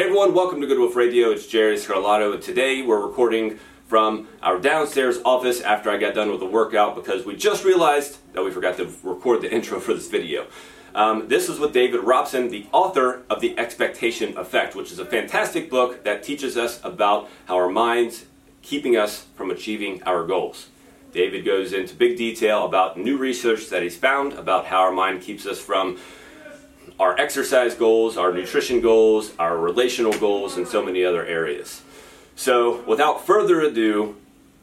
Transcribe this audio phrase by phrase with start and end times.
[0.00, 1.30] Hey everyone, welcome to Good Wolf Radio.
[1.30, 6.40] It's Jerry Scarlato, today we're recording from our downstairs office after I got done with
[6.40, 10.08] the workout because we just realized that we forgot to record the intro for this
[10.08, 10.46] video.
[10.94, 15.04] Um, this is with David Robson, the author of The Expectation Effect, which is a
[15.04, 18.24] fantastic book that teaches us about how our minds
[18.62, 20.68] keeping us from achieving our goals.
[21.12, 25.20] David goes into big detail about new research that he's found about how our mind
[25.20, 25.98] keeps us from
[27.00, 31.80] our exercise goals, our nutrition goals, our relational goals, and so many other areas.
[32.36, 34.16] So, without further ado,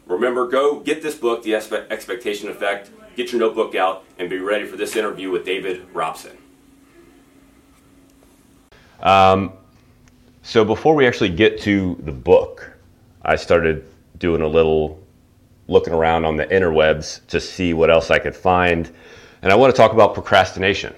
[0.05, 4.67] remember go get this book, The Expectation Effect, get your notebook out, and be ready
[4.67, 6.38] for this interview with David Robson.
[9.02, 9.53] Um,
[10.44, 12.72] so, before we actually get to the book,
[13.23, 13.83] I started
[14.19, 15.02] doing a little
[15.67, 18.91] looking around on the interwebs to see what else I could find.
[19.41, 20.94] And I want to talk about procrastination.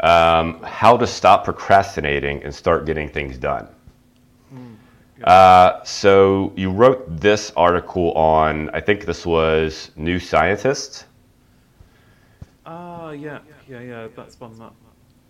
[0.00, 3.68] Um, how to stop procrastinating and start getting things done.
[4.54, 4.76] Mm,
[5.24, 11.06] uh, so you wrote this article on, I think this was New Scientist.
[12.64, 14.08] Ah, uh, yeah, yeah, yeah.
[14.14, 14.72] That's one that.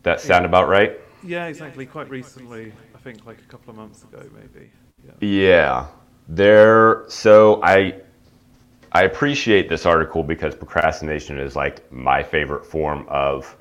[0.02, 0.48] That sound yeah.
[0.48, 1.00] about right?
[1.22, 1.86] Yeah, exactly.
[1.86, 4.70] Quite recently, I think, like a couple of months ago, maybe.
[5.04, 5.12] Yeah.
[5.20, 5.86] Yeah.
[6.28, 7.04] There.
[7.08, 7.94] So I
[8.92, 13.56] I appreciate this article because procrastination is like my favorite form of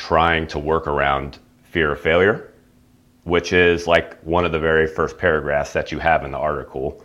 [0.00, 2.54] trying to work around fear of failure,
[3.24, 7.04] which is like one of the very first paragraphs that you have in the article.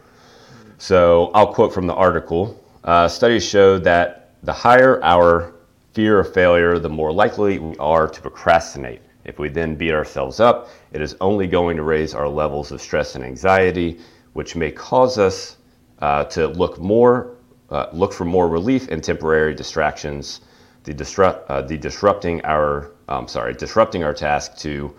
[0.77, 5.53] So I'll quote from the article uh, Studies show that the higher our
[5.91, 9.01] fear of failure, the more likely we are to procrastinate.
[9.25, 12.81] If we then beat ourselves up, it is only going to raise our levels of
[12.81, 13.99] stress and anxiety,
[14.33, 15.57] which may cause us
[15.99, 17.35] uh, to look more,
[17.71, 20.41] uh, look for more relief in temporary distractions,
[20.85, 24.95] the, disrupt, uh, the disrupting our, um, sorry, disrupting our task to.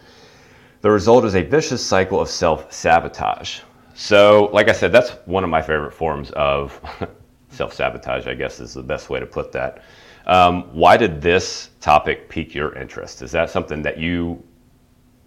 [0.83, 3.61] The result is a vicious cycle of self-sabotage.
[3.95, 6.79] So, like I said, that's one of my favorite forms of
[7.49, 8.27] self-sabotage.
[8.27, 9.83] I guess is the best way to put that.
[10.27, 13.23] Um, why did this topic pique your interest?
[13.23, 14.43] Is that something that you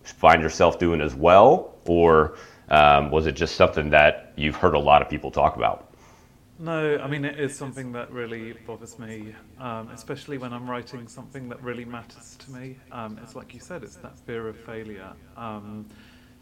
[0.03, 2.35] find yourself doing as well, or
[2.69, 5.88] um, was it just something that you've heard a lot of people talk about?
[6.61, 11.07] No, I mean, it is something that really bothers me, um, especially when I'm writing
[11.07, 12.75] something that really matters to me.
[12.91, 15.13] Um, it's like you said, it's that fear of failure.
[15.37, 15.85] Um,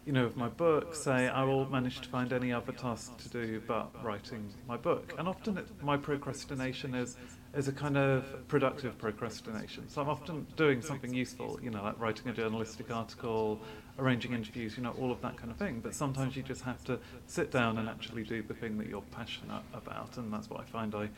[0.04, 3.28] you know, with my book, say, I will manage to find any other task to
[3.28, 5.14] do but writing my book.
[5.18, 7.16] And often it, my procrastination is
[7.54, 9.88] is a kind of productive procrastination.
[9.88, 13.60] So I'm often doing something useful, you know, like writing a journalistic article,
[13.98, 15.80] arranging interviews, you know, all of that kind of thing.
[15.80, 19.02] But sometimes you just have to sit down and actually do the thing that you're
[19.12, 21.08] passionate about, and that's what I find I,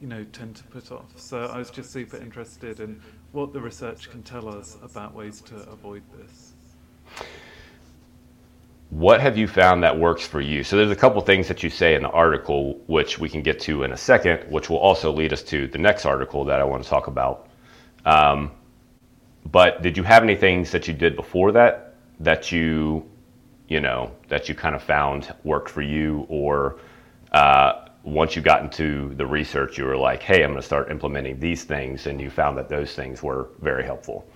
[0.00, 1.10] you know, tend to put off.
[1.16, 3.00] So I was just super interested in
[3.32, 6.52] what the research can tell us about ways to avoid this.
[8.90, 10.64] What have you found that works for you?
[10.64, 13.60] So there's a couple things that you say in the article, which we can get
[13.60, 16.64] to in a second, which will also lead us to the next article that I
[16.64, 17.48] want to talk about.
[18.06, 18.50] Um,
[19.50, 21.87] but did you have any things that you did before that
[22.20, 23.08] that you,
[23.68, 26.80] you know, that you kind of found worked for you, or
[27.32, 30.90] uh, once you got into the research, you were like, hey, I'm going to start
[30.90, 34.26] implementing these things, and you found that those things were very helpful?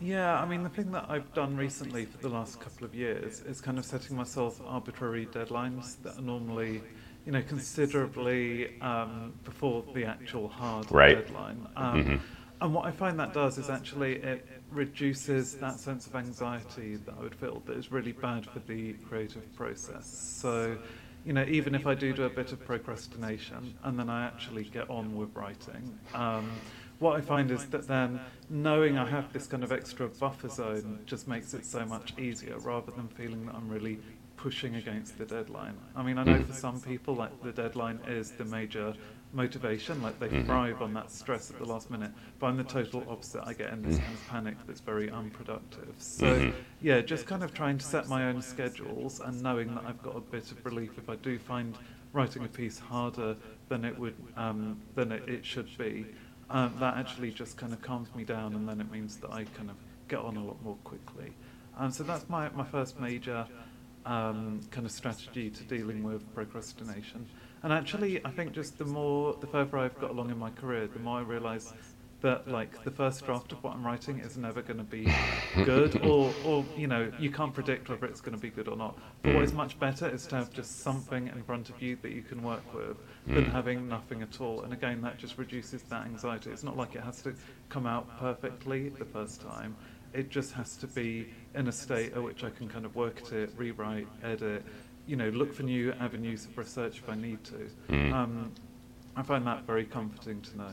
[0.00, 3.40] Yeah, I mean, the thing that I've done recently for the last couple of years
[3.40, 6.82] is kind of setting myself arbitrary deadlines that are normally,
[7.24, 11.26] you know, considerably um, before the actual hard right.
[11.26, 11.66] deadline.
[11.76, 12.16] Um, mm-hmm.
[12.60, 17.14] And what I find that does is actually it reduces that sense of anxiety that
[17.18, 20.06] I would feel that is really bad for the creative process.
[20.06, 20.76] So,
[21.24, 24.64] you know, even if I do do a bit of procrastination and then I actually
[24.64, 25.98] get on with writing.
[26.14, 26.50] Um,
[26.98, 31.00] what I find is that then knowing I have this kind of extra buffer zone
[31.04, 33.98] just makes it so much easier rather than feeling that I'm really
[34.36, 35.76] pushing against the deadline.
[35.94, 38.94] I mean, I know for some people, like the deadline is the major
[39.36, 40.46] motivation, like they mm-hmm.
[40.46, 42.10] thrive on that stress at the last minute.
[42.38, 43.42] But I'm the total opposite.
[43.44, 45.94] I get in this kind of panic that's very unproductive.
[45.98, 46.58] So, mm-hmm.
[46.80, 50.16] yeah, just kind of trying to set my own schedules and knowing that I've got
[50.16, 51.76] a bit of relief if I do find
[52.12, 53.36] writing a piece harder
[53.68, 56.06] than it would um, than it, it should be
[56.50, 59.44] um, that actually just kind of calms me down, and then it means that I
[59.44, 59.76] kind of
[60.08, 61.32] get on a lot more quickly.
[61.76, 63.46] Um, so that's my, my first major
[64.06, 67.26] um, kind of strategy to dealing with procrastination.
[67.62, 70.86] And actually, I think just the more, the further I've got along in my career,
[70.86, 71.72] the more I realise
[72.22, 75.12] that like the first draft of what I'm writing is never going to be
[75.64, 78.76] good, or or you know you can't predict whether it's going to be good or
[78.76, 78.98] not.
[79.22, 79.56] But what is mm.
[79.56, 82.72] much better is to have just something in front of you that you can work
[82.74, 83.52] with than mm.
[83.52, 84.62] having nothing at all.
[84.62, 86.50] And again, that just reduces that anxiety.
[86.50, 87.34] It's not like it has to
[87.68, 89.76] come out perfectly the first time.
[90.16, 93.20] It just has to be in a state at which I can kind of work
[93.22, 94.64] at it, rewrite, edit,
[95.06, 97.70] you know, look for new avenues of research if I need to.
[97.90, 98.12] Mm.
[98.12, 98.52] Um,
[99.14, 100.70] I find that very comforting to know.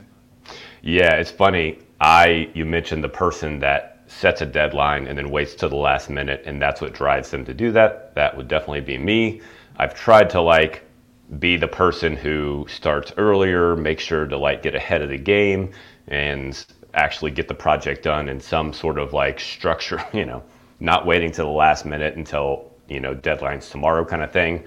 [0.82, 1.78] Yeah, it's funny.
[2.00, 6.10] I you mentioned the person that sets a deadline and then waits till the last
[6.10, 8.14] minute, and that's what drives them to do that.
[8.14, 9.40] That would definitely be me.
[9.76, 10.84] I've tried to like
[11.38, 15.70] be the person who starts earlier, make sure to like get ahead of the game,
[16.08, 16.64] and
[16.94, 20.02] actually get the project done in some sort of like structure.
[20.14, 20.42] You know,
[20.80, 24.64] not waiting till the last minute until you know deadlines tomorrow kind of thing.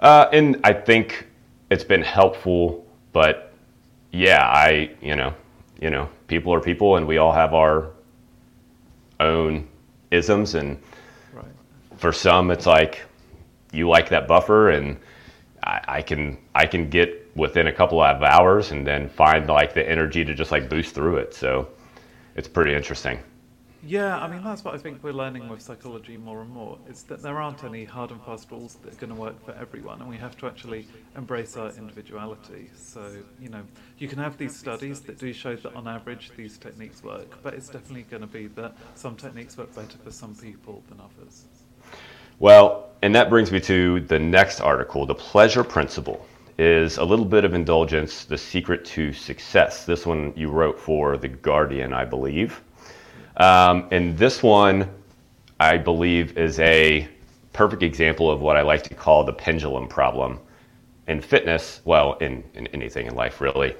[0.00, 1.26] Uh, and I think
[1.70, 3.52] it's been helpful, but
[4.12, 5.34] yeah, I you know
[5.80, 7.90] you know people are people, and we all have our
[9.20, 9.68] own
[10.10, 10.78] isms, and
[11.32, 11.44] Right.
[11.96, 13.02] for some it's like
[13.72, 14.98] you like that buffer, and
[15.62, 19.74] I, I can I can get within a couple of hours, and then find like
[19.74, 21.34] the energy to just like boost through it.
[21.34, 21.68] So
[22.36, 23.18] it's pretty interesting.
[23.84, 27.02] Yeah, I mean, that's what I think we're learning with psychology more and more, is
[27.04, 30.00] that there aren't any hard and fast rules that are going to work for everyone,
[30.00, 30.86] and we have to actually
[31.16, 32.70] embrace our individuality.
[32.76, 33.62] So, you know,
[33.98, 37.54] you can have these studies that do show that on average these techniques work, but
[37.54, 41.46] it's definitely going to be that some techniques work better for some people than others.
[42.38, 45.06] Well, and that brings me to the next article.
[45.06, 46.24] The pleasure principle
[46.62, 49.84] is a little bit of indulgence, the secret to success.
[49.84, 52.60] This one you wrote for The Guardian, I believe.
[53.36, 54.88] Um, and this one,
[55.58, 57.08] I believe, is a
[57.52, 60.38] perfect example of what I like to call the pendulum problem
[61.08, 63.74] in fitness, well, in, in anything in life, really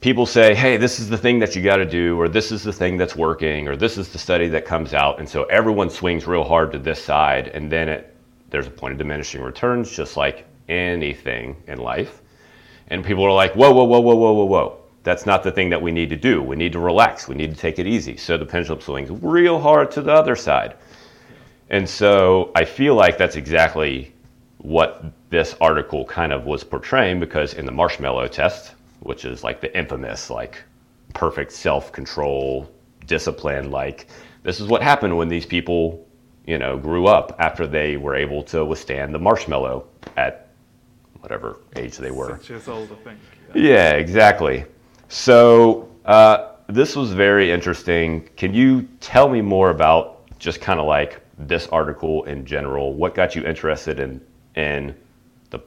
[0.00, 2.62] people say, hey, this is the thing that you got to do, or this is
[2.62, 5.18] the thing that's working, or this is the study that comes out.
[5.18, 7.48] And so everyone swings real hard to this side.
[7.48, 8.16] And then it,
[8.50, 12.22] there's a point of diminishing returns, just like anything in life.
[12.88, 14.76] And people are like, whoa, whoa, whoa, whoa, whoa, whoa, whoa.
[15.02, 16.42] That's not the thing that we need to do.
[16.42, 17.26] We need to relax.
[17.28, 18.16] We need to take it easy.
[18.16, 20.74] So the pendulum swings real hard to the other side.
[21.70, 24.12] And so I feel like that's exactly
[24.58, 29.60] what this article kind of was portraying because in the marshmallow test, which is like
[29.60, 30.62] the infamous, like
[31.14, 32.70] perfect self control,
[33.06, 34.08] discipline, like
[34.42, 36.06] this is what happened when these people,
[36.46, 40.49] you know, grew up after they were able to withstand the marshmallow at
[41.20, 42.36] whatever age they were.
[42.36, 43.18] Six years old, I think.
[43.54, 44.64] Yeah, exactly.
[45.08, 48.28] So uh, this was very interesting.
[48.36, 52.94] Can you tell me more about just kind of like this article in general?
[52.94, 54.20] What got you interested in
[54.56, 54.94] in
[55.50, 55.60] the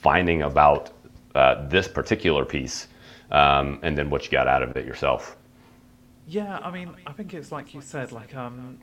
[0.00, 0.90] finding about
[1.34, 2.88] uh, this particular piece,
[3.30, 5.36] um, and then what you got out of it yourself?
[6.26, 8.78] Yeah, I mean, I think it's like you said, like um,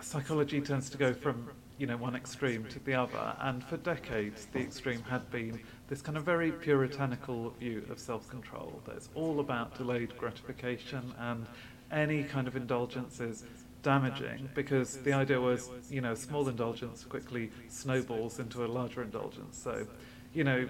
[0.00, 1.48] psychology tends to go from
[1.82, 5.58] you know one extreme to the other, and for decades the extreme had been
[5.88, 8.80] this kind of very puritanical view of self-control.
[8.84, 11.44] That it's all about delayed gratification, and
[11.90, 13.42] any kind of indulgence is
[13.82, 19.58] damaging because the idea was you know small indulgence quickly snowballs into a larger indulgence.
[19.58, 19.84] So,
[20.32, 20.68] you know.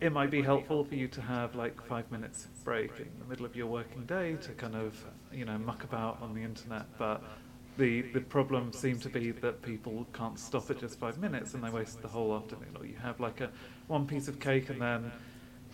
[0.00, 3.46] It might be helpful for you to have like five minutes break in the middle
[3.46, 4.92] of your working day to kind of,
[5.32, 6.86] you know, muck about on the internet.
[6.98, 7.22] But
[7.78, 11.64] the the problem seemed to be that people can't stop at just five minutes and
[11.64, 12.76] they waste the whole afternoon.
[12.78, 13.50] Or you have like a
[13.86, 15.10] one piece of cake and then,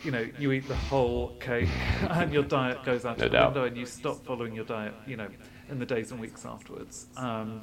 [0.04, 1.68] you know, you eat the whole cake
[2.10, 3.54] and your diet goes out No of the doubt.
[3.54, 5.28] window and you stop following your diet, you know,
[5.68, 7.06] in the days and weeks afterwards.
[7.16, 7.62] Um,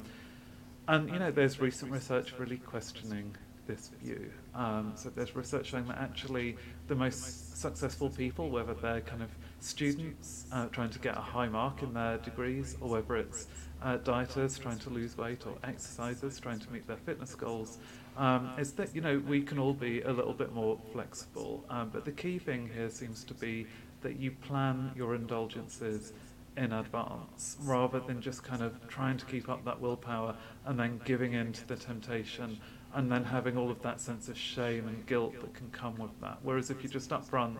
[0.88, 3.34] and you know, there's recent research really questioning
[3.66, 4.30] this view.
[4.54, 6.56] Um, so there's research showing that actually
[6.86, 9.30] the most successful people, whether they're kind of
[9.60, 13.48] students uh, trying to get a high mark in their degrees, or whether it's
[13.82, 17.78] uh, dieters trying to lose weight, or exercisers trying to meet their fitness goals,
[18.16, 21.64] um, is that you know we can all be a little bit more flexible.
[21.70, 23.66] Um, but the key thing here seems to be
[24.02, 26.12] that you plan your indulgences
[26.56, 31.00] in advance rather than just kind of trying to keep up that willpower and then
[31.04, 32.58] giving in to the temptation
[32.94, 36.18] and then having all of that sense of shame and guilt that can come with
[36.20, 36.38] that.
[36.42, 37.58] Whereas if you're just upfront,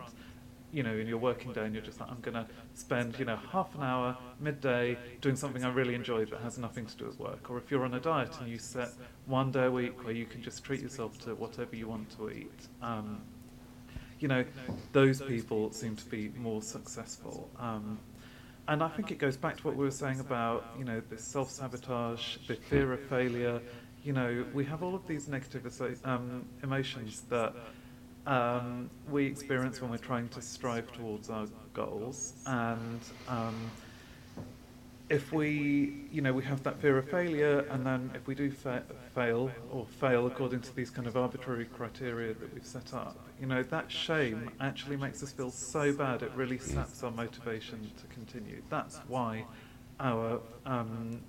[0.71, 3.25] you know, in your working day and you're just like, I'm going to spend, you
[3.25, 7.05] know, half an hour, midday, doing something I really enjoy that has nothing to do
[7.05, 7.49] with work.
[7.49, 8.89] Or if you're on a diet and you set
[9.25, 12.29] one day a week where you can just treat yourself to whatever you want to
[12.29, 12.67] eat.
[12.81, 13.21] Um,
[14.19, 14.43] you know,
[14.93, 17.49] those people seem to be more successful.
[17.59, 17.99] Um,
[18.67, 21.17] and I think it goes back to what we were saying about, you know, the
[21.17, 23.61] self-sabotage, the fear of failure.
[24.03, 25.65] You know, we have all of these negative
[26.03, 27.53] um, emotions that
[28.27, 32.33] um, we experience when we're trying to strive towards our goals.
[32.45, 33.71] And um,
[35.09, 38.51] if we, you know, we have that fear of failure, and then if we do
[38.51, 38.83] fa-
[39.15, 43.47] fail or fail according to these kind of arbitrary criteria that we've set up, you
[43.47, 46.21] know, that shame actually makes us feel so bad.
[46.21, 48.61] It really saps our motivation to continue.
[48.69, 49.45] That's why
[49.99, 51.21] our um,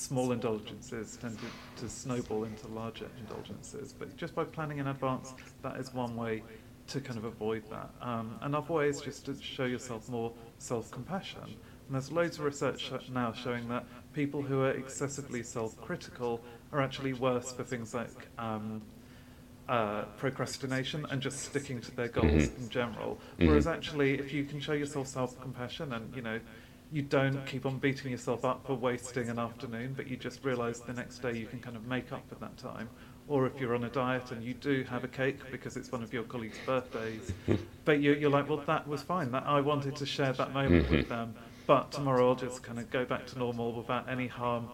[0.00, 3.92] small indulgences tend to, to snowball into larger indulgences.
[3.92, 6.42] But just by planning in advance, that is one way
[6.88, 7.90] to kind of avoid that.
[8.00, 11.42] Um, another way is just to show yourself more self-compassion.
[11.44, 16.40] And there's loads of research now showing that people who are excessively self-critical
[16.72, 18.80] are actually worse for things like um,
[19.68, 22.62] uh, procrastination and just sticking to their goals mm-hmm.
[22.62, 23.18] in general.
[23.38, 23.48] Mm-hmm.
[23.48, 26.40] Whereas actually, if you can show yourself self-compassion and you know
[26.92, 30.80] you don't keep on beating yourself up for wasting an afternoon, but you just realise
[30.80, 32.88] the next day you can kind of make up for that time.
[33.28, 36.02] Or if you're on a diet and you do have a cake because it's one
[36.02, 37.32] of your colleagues' birthdays,
[37.84, 39.30] but you, are like, well, that was fine.
[39.30, 40.96] That I wanted to share that moment mm-hmm.
[40.96, 41.34] with them,
[41.66, 44.68] but tomorrow I'll just kind of go back to normal without any harm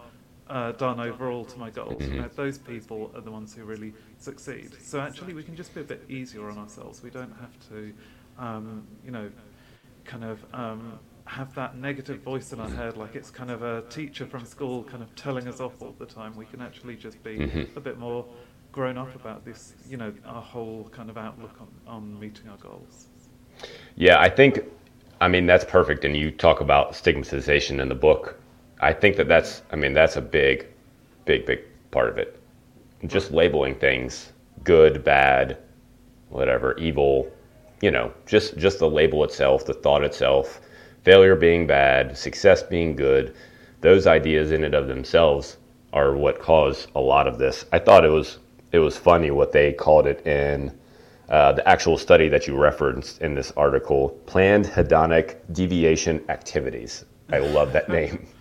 [0.49, 2.01] uh, done overall to my goals.
[2.01, 2.13] Mm-hmm.
[2.15, 4.71] You know, those people are the ones who really succeed.
[4.81, 7.03] So actually, we can just be a bit easier on ourselves.
[7.03, 7.93] We don't have to,
[8.39, 9.29] um, you know,
[10.03, 10.43] kind of.
[10.51, 14.45] Um, have that negative voice in our head, like it's kind of a teacher from
[14.45, 16.35] school kind of telling us off all the time.
[16.35, 17.77] We can actually just be mm-hmm.
[17.77, 18.25] a bit more
[18.71, 22.57] grown up about this, you know, our whole kind of outlook on, on meeting our
[22.57, 23.07] goals.
[23.95, 24.59] Yeah, I think,
[25.19, 26.05] I mean, that's perfect.
[26.05, 28.39] And you talk about stigmatization in the book.
[28.79, 30.67] I think that that's, I mean, that's a big,
[31.25, 31.59] big, big
[31.91, 32.39] part of it.
[33.05, 34.31] Just labeling things
[34.63, 35.57] good, bad,
[36.29, 37.31] whatever, evil,
[37.81, 40.61] you know, just just the label itself, the thought itself
[41.07, 43.33] failure being bad, success being good,
[43.79, 45.55] those ideas in and of themselves
[45.93, 47.63] are what cause a lot of this.
[47.71, 48.39] I thought it was
[48.73, 50.77] it was funny what they called it in
[51.29, 57.05] uh, the actual study that you referenced in this article, planned hedonic deviation activities.
[57.31, 58.27] I love that name.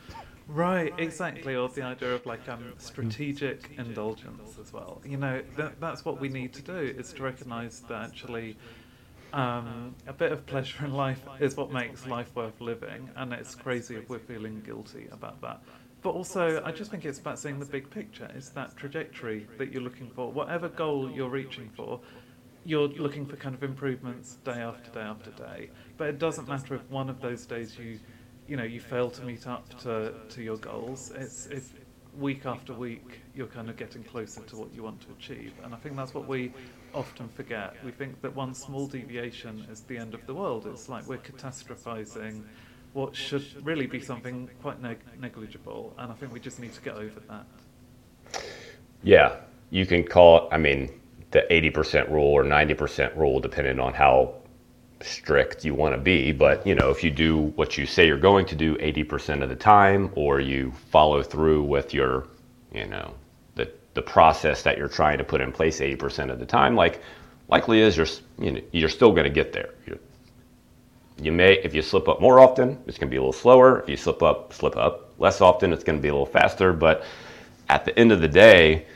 [0.49, 5.02] Right, exactly, or the idea of like um, strategic indulgence as well.
[5.04, 8.56] You know, that, that's what we need to do is to recognise that actually
[9.36, 13.54] um, a bit of pleasure in life is what makes life worth living, and it's
[13.54, 15.60] crazy if we're feeling guilty about that.
[16.02, 18.30] But also, I just think it's about seeing the big picture.
[18.34, 20.32] It's that trajectory that you're looking for.
[20.32, 22.00] Whatever goal you're reaching for,
[22.64, 25.70] you're looking for kind of improvements day after day after day.
[25.98, 28.00] But it doesn't matter if one of those days you,
[28.48, 31.12] you know, you fail to meet up to, to your goals.
[31.14, 31.74] It's if
[32.18, 35.52] week after week you're kind of getting closer to what you want to achieve.
[35.62, 36.52] And I think that's what we
[36.96, 37.76] often forget.
[37.84, 40.66] We think that one small deviation is the end of the world.
[40.66, 42.42] It's like we're catastrophizing
[42.94, 45.94] what should really be something quite neg- negligible.
[45.98, 47.46] And I think we just need to get over that.
[49.02, 49.36] Yeah,
[49.70, 50.90] you can call it, I mean,
[51.30, 54.36] the 80% rule or 90% rule, depending on how
[55.02, 56.32] strict you want to be.
[56.32, 59.50] But, you know, if you do what you say you're going to do 80% of
[59.50, 62.26] the time, or you follow through with your,
[62.72, 63.14] you know,
[63.96, 67.02] the process that you're trying to put in place 80% of the time, like
[67.48, 68.06] likely is you're
[68.38, 69.70] you know, you're still going to get there.
[69.86, 69.98] You're,
[71.20, 73.80] you may if you slip up more often, it's going to be a little slower.
[73.80, 76.72] If you slip up slip up less often, it's going to be a little faster.
[76.72, 77.04] But
[77.68, 78.86] at the end of the day,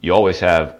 [0.00, 0.78] you always have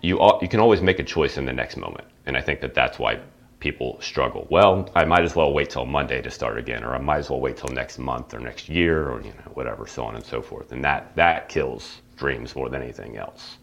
[0.00, 2.72] you you can always make a choice in the next moment, and I think that
[2.72, 3.18] that's why
[3.58, 4.46] people struggle.
[4.50, 7.30] Well, I might as well wait till Monday to start again, or I might as
[7.30, 10.24] well wait till next month or next year, or you know whatever, so on and
[10.24, 13.56] so forth, and that that kills dreams more than anything else.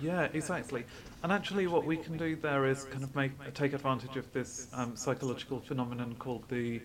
[0.00, 0.84] Yeah, exactly.
[1.22, 4.68] And actually, what we can do there is kind of make take advantage of this
[4.72, 6.80] um, psychological phenomenon called the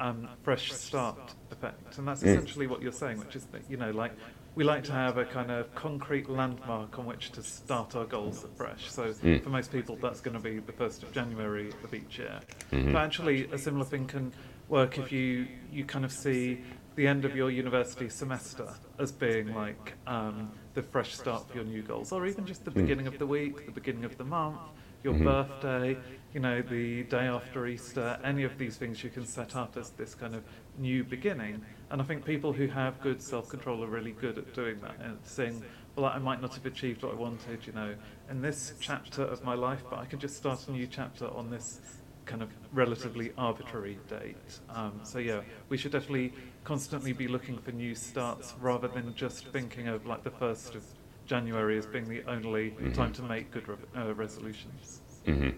[0.00, 2.28] um, fresh start effect, and that's mm.
[2.28, 4.12] essentially what you're saying, which is that you know, like
[4.56, 8.42] we like to have a kind of concrete landmark on which to start our goals
[8.42, 8.90] afresh.
[8.90, 9.42] So mm.
[9.42, 12.40] for most people, that's going to be the first of January of each year.
[12.72, 12.92] Mm-hmm.
[12.92, 14.32] But actually, a similar thing can
[14.68, 16.62] work if you you kind of see
[16.96, 21.64] the end of your university semester as being like um, the fresh start for your
[21.64, 22.80] new goals, or even just the hmm.
[22.80, 24.58] beginning of the week, the beginning of the month,
[25.04, 25.24] your mm-hmm.
[25.24, 25.96] birthday,
[26.34, 29.90] you know, the day after Easter, any of these things you can set up as
[29.90, 30.42] this kind of
[30.78, 31.62] new beginning.
[31.90, 34.96] And I think people who have good self control are really good at doing that
[35.00, 35.62] and saying,
[35.94, 37.94] well, I might not have achieved what I wanted, you know,
[38.30, 41.50] in this chapter of my life, but I can just start a new chapter on
[41.50, 41.80] this
[42.26, 44.60] kind of relatively arbitrary date.
[44.70, 46.32] Um, so yeah, we should definitely
[46.64, 50.84] constantly be looking for new starts rather than just thinking of like the first of
[51.24, 52.92] January as being the only mm-hmm.
[52.92, 55.00] time to make good re- uh, resolutions.
[55.26, 55.50] Mm-hmm.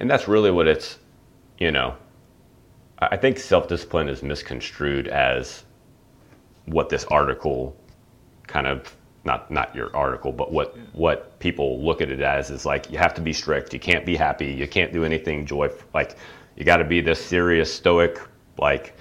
[0.00, 0.98] And that's really what it's,
[1.58, 1.96] you know,
[2.98, 5.64] I think self discipline is misconstrued as
[6.66, 7.76] what this article
[8.46, 8.94] kind of
[9.24, 10.82] not not your article, but what yeah.
[10.92, 14.06] what people look at it as is like you have to be strict, you can't
[14.06, 16.16] be happy, you can't do anything joy like
[16.56, 18.20] you got to be this serious stoic
[18.58, 18.96] like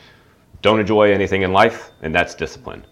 [0.62, 2.84] don't enjoy anything in life, and that's discipline.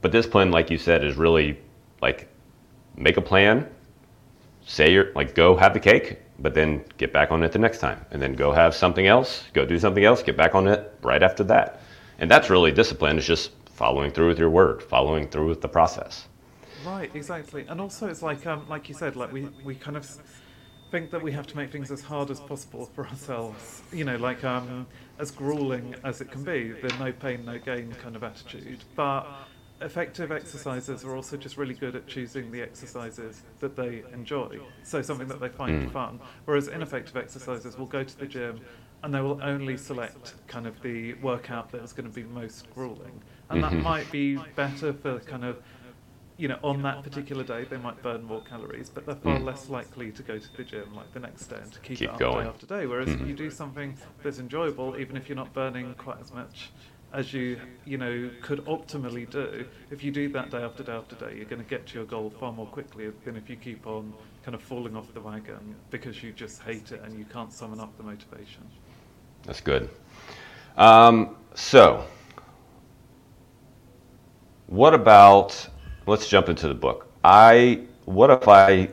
[0.00, 1.58] But discipline, like you said, is really
[2.00, 2.28] like
[2.96, 3.68] make a plan,
[4.66, 7.78] say you're like go have the cake, but then get back on it the next
[7.78, 10.92] time, and then go have something else, go do something else, get back on it
[11.02, 11.82] right after that.
[12.18, 13.18] And that's really discipline.
[13.18, 16.26] It's just following through with your word, following through with the process.
[16.84, 17.66] Right, exactly.
[17.68, 20.06] And also, it's like, um, like you said, like we, we kind of
[20.90, 23.82] think that we have to make things as hard as possible for ourselves.
[23.92, 24.86] You know, like um,
[25.18, 28.82] as grueling as it can be, the no pain, no gain kind of attitude.
[28.96, 29.26] But
[29.80, 34.60] effective exercisers are also just really good at choosing the exercises that they enjoy.
[34.82, 35.92] So something that they find Mm.
[35.92, 36.20] fun.
[36.44, 38.60] Whereas ineffective exercisers will go to the gym
[39.02, 42.68] and they will only select kind of the workout that is going to be most
[42.74, 43.22] grueling.
[43.48, 43.82] And that Mhm.
[43.82, 45.62] might be better for kind of
[46.40, 49.44] you know, on that particular day, they might burn more calories, but they're far Mm.
[49.44, 52.08] less likely to go to the gym like the next day and to keep, Keep
[52.08, 52.44] it up going.
[52.44, 52.86] day after day.
[52.86, 53.26] Whereas if Mhm.
[53.28, 56.72] you do something that's enjoyable, even if you're not burning quite as much
[57.12, 61.14] as you, you know, could optimally do, if you do that day after day after
[61.16, 63.86] day, you're going to get to your goal far more quickly than if you keep
[63.86, 67.52] on kind of falling off the wagon because you just hate it and you can't
[67.52, 68.66] summon up the motivation.
[69.42, 69.90] That's good.
[70.78, 72.06] Um, so,
[74.68, 75.68] what about?
[76.10, 77.06] Let's jump into the book.
[77.22, 77.82] I.
[78.06, 78.88] What if I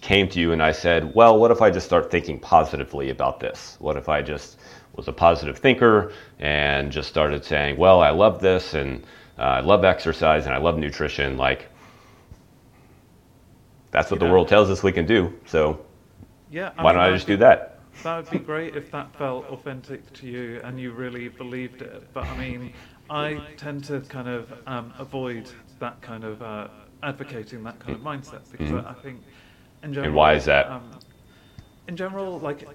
[0.00, 3.38] came to you and I said, "Well, what if I just start thinking positively about
[3.38, 3.76] this?
[3.80, 4.58] What if I just
[4.96, 9.04] was a positive thinker and just started saying, "Well, I love this and
[9.38, 11.68] uh, I love exercise and I love nutrition." Like,
[13.90, 15.34] that's what the world tells us we can do.
[15.44, 15.84] So,
[16.50, 16.72] Yeah.
[16.76, 17.78] why mean, don't I just would do that?
[18.04, 22.08] That would be great if that felt authentic to you and you really believed it.
[22.14, 22.72] But I mean,
[23.10, 26.68] I tend to kind of um, avoid that kind of uh,
[27.02, 28.86] advocating that kind of mindset because Mhm.
[28.86, 29.22] I I think,
[29.82, 30.70] in general, why is that?
[30.70, 30.90] Um,
[31.88, 32.66] in general, like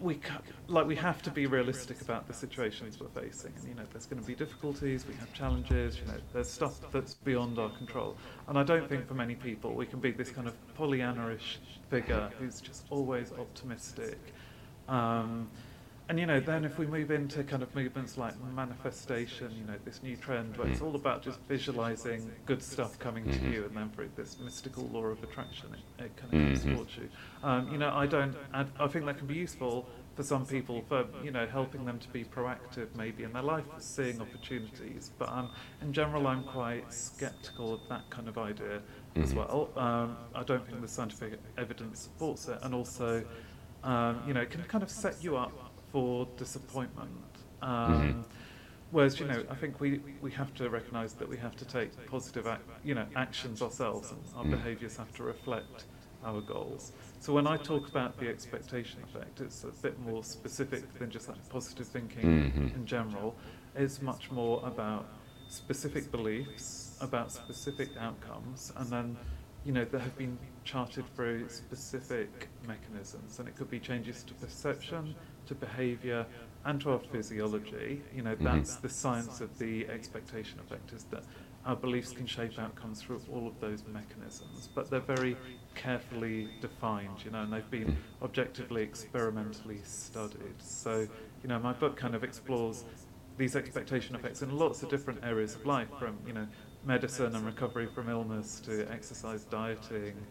[0.00, 0.20] we
[0.68, 3.52] like we have to be realistic about the situations we're facing.
[3.58, 5.06] And you know, there's going to be difficulties.
[5.06, 5.98] We have challenges.
[5.98, 8.16] You know, there's stuff that's beyond our control.
[8.48, 12.30] And I don't think for many people we can be this kind of Pollyanna-ish figure
[12.38, 14.18] who's just always optimistic.
[14.88, 15.48] Um,
[16.08, 19.76] and you know, then if we move into kind of movements like manifestation, you know,
[19.84, 23.52] this new trend where it's all about just visualizing good stuff coming to Mhm.
[23.52, 26.74] you, and then through this mystical law of attraction, it, it kind of comes Mhm.
[26.74, 27.08] towards you.
[27.42, 28.36] Um, you know, I don't.
[28.52, 31.98] I, I think that can be useful for some people for you know helping them
[31.98, 35.10] to be proactive maybe in their life, seeing opportunities.
[35.18, 35.50] But um,
[35.82, 38.80] in general, I'm quite skeptical of that kind of idea
[39.16, 39.36] as Mhm.
[39.36, 39.70] well.
[39.76, 43.24] Um, I don't think the scientific evidence supports it, and also,
[43.82, 47.10] um, you know, it can kind of set you up for disappointment.
[47.62, 47.68] Um,
[48.02, 48.24] Mhm.
[48.92, 51.90] Whereas, you know, I think we, we have to recognise that we have to take
[52.06, 54.50] positive, ac- you know, actions ourselves, and our Mm.
[54.52, 55.86] behaviours have to reflect
[56.22, 56.92] our goals.
[57.18, 61.28] So when I talk about the expectation effect, it's a bit more specific than just
[61.28, 62.74] like positive thinking Mhm.
[62.76, 63.34] in general.
[63.74, 65.06] It's much more about
[65.48, 69.16] specific beliefs, about specific outcomes, and then,
[69.64, 74.34] you know, that have been charted through specific mechanisms, and it could be changes to
[74.34, 75.14] perception,
[75.46, 76.26] to behaviour,
[76.64, 78.04] and to our physiology.
[78.12, 78.42] You know, Mhm.
[78.42, 81.24] that's the science of the expectation effect, is that
[81.64, 85.40] our beliefs can shape outcomes through all of those mechanisms, but they're very
[85.74, 90.62] carefully defined, you know, and they've been objectively, experimentally studied.
[90.62, 91.08] So,
[91.42, 92.84] you know, my book kind of explores
[93.36, 96.48] these expectation effects in lots of different areas of life, from, you know,
[96.82, 100.26] medicine and recovery from illness to exercise dieting,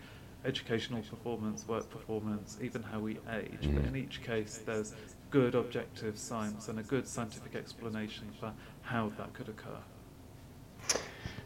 [0.45, 3.60] educational performance, work performance, even how we age.
[3.62, 3.88] But Mhm.
[3.88, 4.93] in each case, there's
[5.31, 8.53] good objective science and a good scientific explanation for
[8.84, 9.79] how that could occur.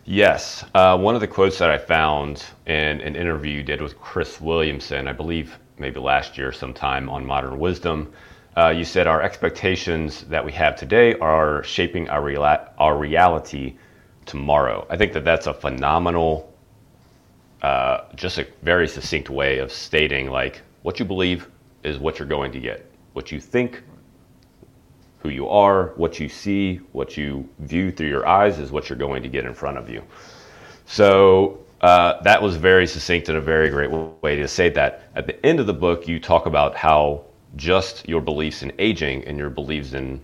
[0.05, 0.65] Yes.
[0.73, 4.41] Uh, one of the quotes that I found in an interview you did with Chris
[4.41, 8.11] Williamson, I believe maybe last year sometime on Modern Wisdom,
[8.57, 12.29] uh, you said our expectations that we have today are shaping our,
[12.77, 13.77] our reality
[14.25, 14.85] tomorrow.
[14.89, 16.48] I think that that's a phenomenal,
[17.61, 21.47] uh, just a very succinct way of stating like what you believe
[21.83, 22.85] is what you're going to get.
[23.13, 23.83] What you think
[25.19, 28.97] who you are, what you see, what you view through your eyes is what you're
[28.97, 30.01] going to get in front of you.
[30.85, 33.91] So uh, that was very succinct and a very great
[34.21, 35.09] way to say that.
[35.15, 39.25] At the end of the book, you talk about how just your beliefs in aging
[39.25, 40.21] and your beliefs in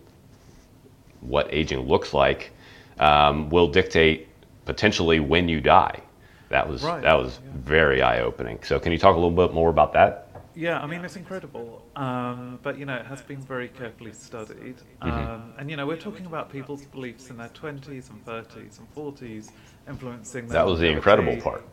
[1.22, 2.52] what aging looks like
[3.00, 4.28] um, will dictate
[4.66, 6.02] potentially when you die.
[6.50, 7.52] That was Right, that was yeah.
[7.56, 8.60] very eye opening.
[8.64, 10.22] So can you talk a little bit more about that?
[10.58, 14.78] Yeah, I mean it's incredible, um, but you know it has been very carefully studied,
[15.02, 15.10] Mm-hmm.
[15.12, 18.88] um, and you know we're talking about people's beliefs in their twenties and thirties and
[18.90, 19.52] forties
[19.88, 20.48] influencing.
[20.48, 21.64] That was the incredible part.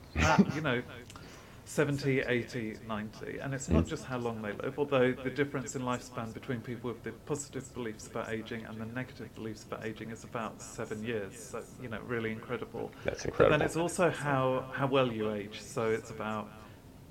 [0.57, 0.83] you know,
[1.65, 3.89] 70, 80, 90, and it's not Mm.
[3.89, 4.79] just how long they live.
[4.79, 8.87] Although the difference in lifespan between people with the positive beliefs about aging and the
[8.87, 11.39] negative beliefs about aging is about seven years.
[11.51, 12.91] So you know, really incredible.
[13.05, 13.51] That's incredible.
[13.53, 15.61] But then it's also how, how well you age.
[15.63, 16.49] So it's about,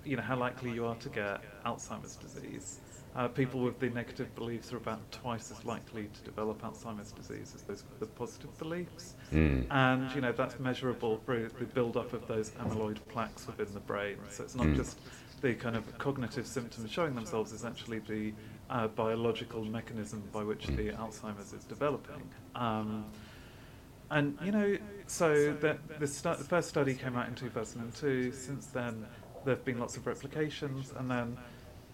[0.06, 2.80] you know, how likely you are to get Alzheimer's disease.
[3.14, 7.52] uh, people with the negative beliefs are about twice as likely to develop Alzheimer's disease
[7.56, 9.16] as those with the positive beliefs.
[9.34, 9.66] Mm.
[9.70, 14.18] And you know that's measurable through the build-up of those amyloid plaques within the brain.
[14.30, 14.76] So it's not Mm.
[14.78, 14.98] just
[15.42, 18.34] the kind of cognitive symptoms showing themselves; it's actually the
[18.70, 20.78] uh, biological mechanism by which Mm.
[20.78, 22.24] the Alzheimer's is developing.
[22.56, 23.06] Um,
[24.10, 28.32] and you know, so the, the, stu- the first study came out in 2002.
[28.34, 29.06] Since then,
[29.46, 31.38] there have been lots of replications, and then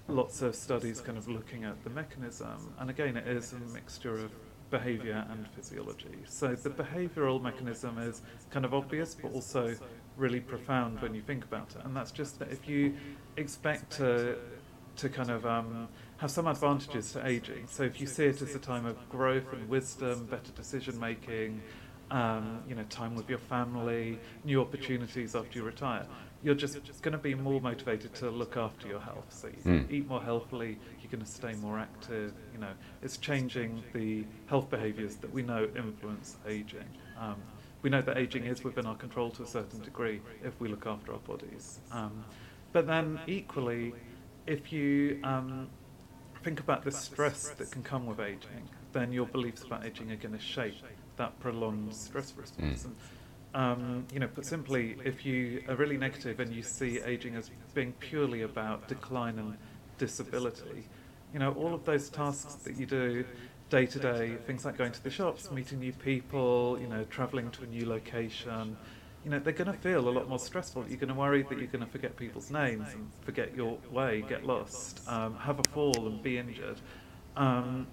[0.07, 2.73] lots of studies kind of looking at the mechanism.
[2.79, 4.31] And again, it is a mixture of
[4.69, 6.17] behavior and physiology.
[6.25, 9.75] So the behavioral mechanism is kind of obvious, but also
[10.17, 11.85] really profound when you think about it.
[11.85, 12.95] And that's just that if you
[13.37, 14.37] expect to
[14.97, 17.67] to kind of um, have some advantages to aging.
[17.67, 21.61] So if you see it as a time of growth and wisdom, better decision making,
[22.09, 26.07] um, you know, time with your family, new opportunities after you retire,
[26.43, 29.25] you're just going to be more motivated to look after your health.
[29.29, 29.91] So you Mm.
[29.91, 32.33] eat more healthily, you're going to stay more active.
[32.53, 36.87] You know, it's changing the health behaviours that we know influence aging.
[37.17, 37.41] Um,
[37.81, 40.85] we know that aging is within our control to a certain degree if we look
[40.85, 41.79] after our bodies.
[41.91, 42.25] Um,
[42.71, 43.93] but then equally,
[44.45, 45.69] if you um,
[46.43, 50.15] think about the stress that can come with aging, then your beliefs about aging are
[50.15, 50.75] going to shape
[51.17, 52.83] that prolonged stress response.
[52.83, 52.93] Mm.
[53.53, 57.49] Um, you know, put simply, if you are really negative and you see aging as
[57.73, 59.57] being purely about decline and
[59.97, 60.87] disability,
[61.33, 63.25] you know, all of those tasks that you do
[63.69, 67.49] day to day, things like going to the shops, meeting new people, you know, traveling
[67.51, 68.77] to a new location,
[69.23, 70.85] you know, they're going to feel a lot more stressful.
[70.87, 74.23] You're going to worry that you're going to forget people's names and forget your way,
[74.27, 76.77] get lost, um, have a fall and be injured.
[77.35, 77.87] Um,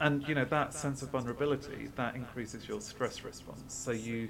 [0.00, 3.64] and you know that sense of vulnerability that increases your stress response.
[3.68, 4.28] So you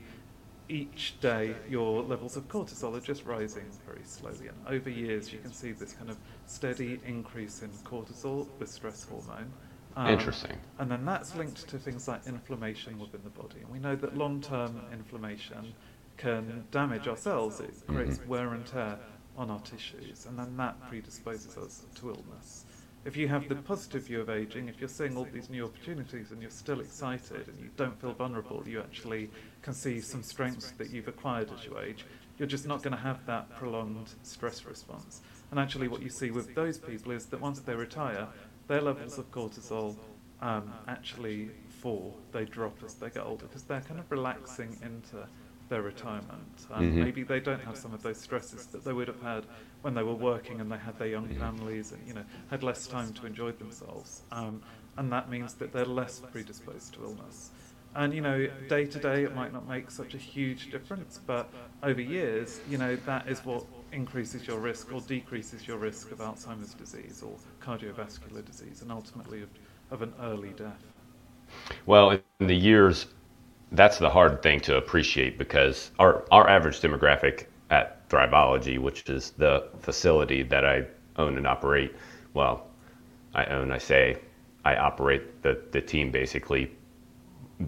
[0.71, 5.39] each day your levels of cortisol are just rising very slowly, and over years you
[5.39, 9.53] can see this kind of steady increase in cortisol, the stress hormone.
[9.97, 10.57] Um, Interesting.
[10.79, 13.61] And then that's linked to things like inflammation within the body.
[13.61, 15.75] And we know that long-term inflammation
[16.17, 17.61] can damage our cells.
[17.61, 18.27] It creates Mhm.
[18.27, 18.99] wear and tear
[19.37, 22.65] on our tissues, and then that predisposes us to illness.
[23.05, 26.33] If you have the positive view of aging, if you're seeing all these new opportunities
[26.33, 29.31] and you're still excited and you don't feel vulnerable, you actually
[29.63, 32.05] can see some strengths that you've acquired as you age,
[32.39, 35.21] you're just not going to have that prolonged stress response.
[35.51, 38.29] And actually, what you see with those people is that once they retire,
[38.69, 39.97] their levels of cortisol
[40.41, 45.27] um, actually fall, they drop as they get older because they're kind of relaxing into
[45.69, 46.67] their retirement.
[46.71, 47.05] Um, Mhm.
[47.05, 49.45] Maybe they don't have some of those stresses that they would have had
[49.83, 52.87] when they were working and they had their young families and you know had less
[52.87, 54.23] time to enjoy themselves.
[54.33, 54.63] Um,
[54.97, 57.51] and that means that they're less predisposed to illness.
[57.97, 61.49] And you know, day to day, it might not make such a huge difference, but
[61.83, 66.19] over years, you know, that is what increases your risk or decreases your risk of
[66.19, 69.49] Alzheimer's disease or cardiovascular disease, and ultimately of,
[69.91, 70.83] of an early death.
[71.87, 73.07] Well, in the years,
[73.73, 79.31] that's the hard thing to appreciate because our, our average demographic at Thriveology, which is
[79.33, 80.85] the facility that I
[81.17, 81.95] own and operate,
[82.35, 82.67] well,
[83.35, 84.19] I own, I say,
[84.65, 86.73] I operate the, the team basically.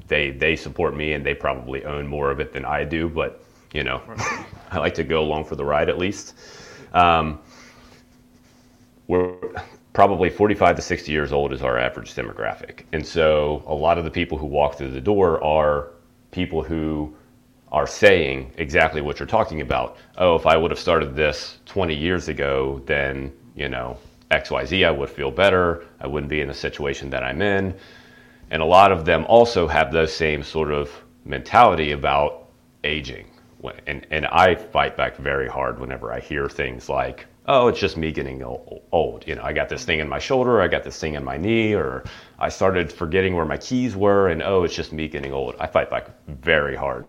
[0.08, 3.44] They they support me and they probably own more of it than I do, but
[3.72, 4.02] you know,
[4.70, 6.34] I like to go along for the ride at least.
[6.92, 7.40] Um,
[9.06, 9.36] we're
[9.92, 12.84] probably 45 to 60 years old is our average demographic.
[12.92, 15.90] And so a lot of the people who walk through the door are
[16.30, 17.14] people who
[17.70, 19.96] are saying exactly what you're talking about.
[20.18, 23.98] Oh, if I would have started this 20 years ago, then, you know,
[24.30, 25.84] XYZ, I would feel better.
[26.00, 27.74] I wouldn't be in the situation that I'm in.
[28.52, 30.90] And a lot of them also have those same sort of
[31.24, 32.50] mentality about
[32.84, 33.26] aging.
[33.86, 37.96] And, and I fight back very hard whenever I hear things like, oh, it's just
[37.96, 39.24] me getting old.
[39.26, 41.38] You know, I got this thing in my shoulder, I got this thing in my
[41.38, 42.04] knee, or
[42.38, 45.54] I started forgetting where my keys were, and oh, it's just me getting old.
[45.58, 47.06] I fight back very hard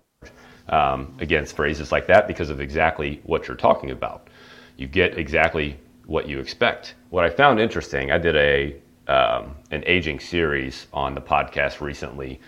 [0.70, 4.30] um, against phrases like that because of exactly what you're talking about.
[4.78, 6.96] You get exactly what you expect.
[7.10, 12.40] What I found interesting, I did a um, an aging series on the podcast recently,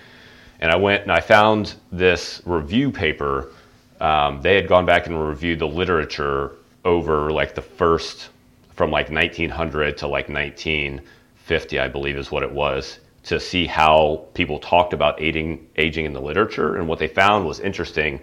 [0.59, 3.51] and I went and I found this review paper.
[3.99, 8.29] Um, they had gone back and reviewed the literature over like the first
[8.75, 14.25] from like 1900 to like 1950, I believe is what it was, to see how
[14.33, 16.75] people talked about aging, aging in the literature.
[16.75, 18.19] And what they found was interesting.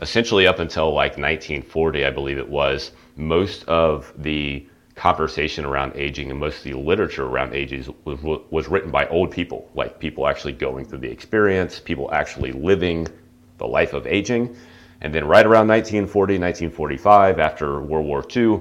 [0.00, 4.66] Essentially, up until like 1940, I believe it was, most of the
[5.00, 9.30] conversation around aging and most of the literature around aging was, was written by old
[9.30, 13.08] people, like people actually going through the experience, people actually living
[13.56, 14.54] the life of aging.
[15.00, 18.60] And then right around 1940, 1945, after World War II,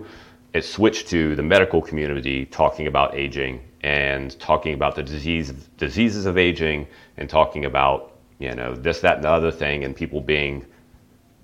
[0.53, 6.25] it switched to the medical community talking about aging and talking about the disease diseases
[6.25, 10.19] of aging and talking about you know this that and the other thing and people
[10.19, 10.65] being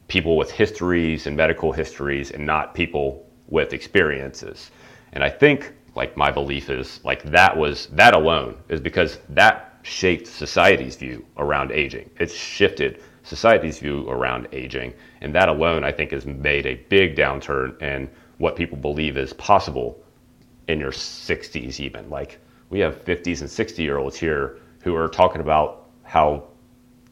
[0.08, 4.72] people with histories and medical histories and not people with experiences
[5.16, 9.76] and i think like my belief is like that was that alone is because that
[9.86, 12.10] shaped society's view around aging.
[12.20, 14.94] It's shifted society's view around aging.
[15.22, 19.32] And that alone i think has made a big downturn in what people believe is
[19.34, 20.04] possible
[20.68, 22.10] in your 60s even.
[22.10, 26.44] Like we have 50s and 60 year olds here who are talking about how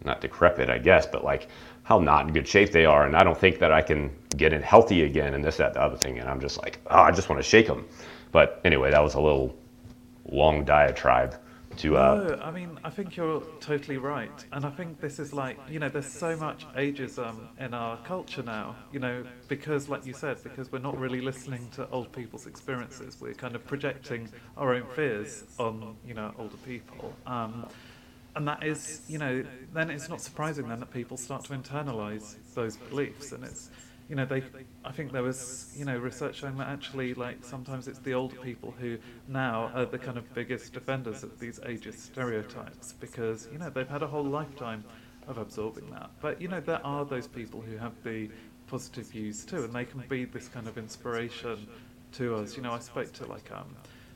[0.04, 1.48] not decrepit i guess but like
[1.84, 4.54] how not in good shape they are and i don't think that i can get
[4.54, 7.12] in healthy again and this that the other thing and i'm just like oh i
[7.12, 7.86] just want to shake them
[8.32, 9.56] but anyway that was a little
[10.30, 11.36] long diatribe
[11.78, 14.46] to uh, No, I mean, I think you're totally right.
[14.52, 18.43] And I think this is like, you know, there's so much ageism in our culture
[18.43, 22.48] now, you know, because, like you said, because we're not really listening to old people's
[22.48, 23.17] experiences.
[23.19, 27.13] We're kind of projecting our own fears on, you know, older people.
[27.26, 27.67] Um,
[28.36, 29.43] and that is, you know,
[29.74, 33.32] then it's not surprising then that people start to internalize those beliefs.
[33.32, 33.69] And it's,
[34.10, 34.43] you know, they,
[34.84, 38.36] I think there was, you know, research showing that actually, like, sometimes it's the older
[38.38, 43.60] people who now are the kind of biggest defenders of these ageist stereotypes because, you
[43.60, 44.84] know, they've had a whole lifetime
[45.28, 46.10] of absorbing that.
[46.19, 48.30] But, you know, there are those people who have the
[48.67, 51.67] positive views too, and they can be this kind of inspiration
[52.13, 52.58] to us.
[52.58, 53.76] You know, I spoke to, like, um,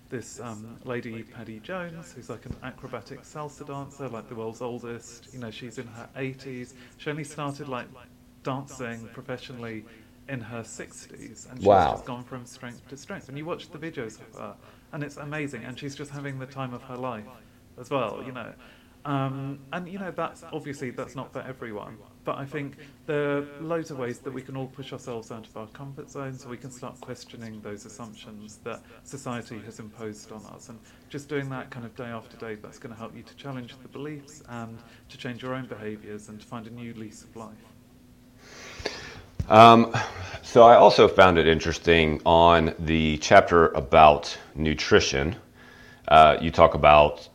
[0.09, 5.29] this um, lady, Paddy Jones, who's like an acrobatic salsa dancer, like the world's oldest.
[5.33, 6.73] You know, she's in her 80s.
[6.97, 7.87] She only started, like,
[8.43, 9.85] dancing professionally
[10.29, 11.91] in her 60s and she's Wow.
[11.91, 14.55] just gone from strength to strength and you watch the videos of her
[14.91, 17.25] and it's amazing and she's just having the time of her life
[17.79, 18.53] as well you know
[19.05, 23.45] um, and you know that's obviously that's not for everyone but i think there are
[23.61, 26.49] loads of ways that we can all push ourselves out of our comfort zone so
[26.49, 30.77] we can start questioning those assumptions that society has imposed on us and
[31.09, 33.73] just doing that kind of day after day that's going to help you to challenge
[33.81, 37.33] the beliefs and to change your own behaviors and to find a new lease of
[37.35, 37.65] life
[39.47, 39.95] Um,
[40.43, 45.37] so I also found it interesting on the chapter about nutrition.
[46.09, 47.29] Uh, you talk about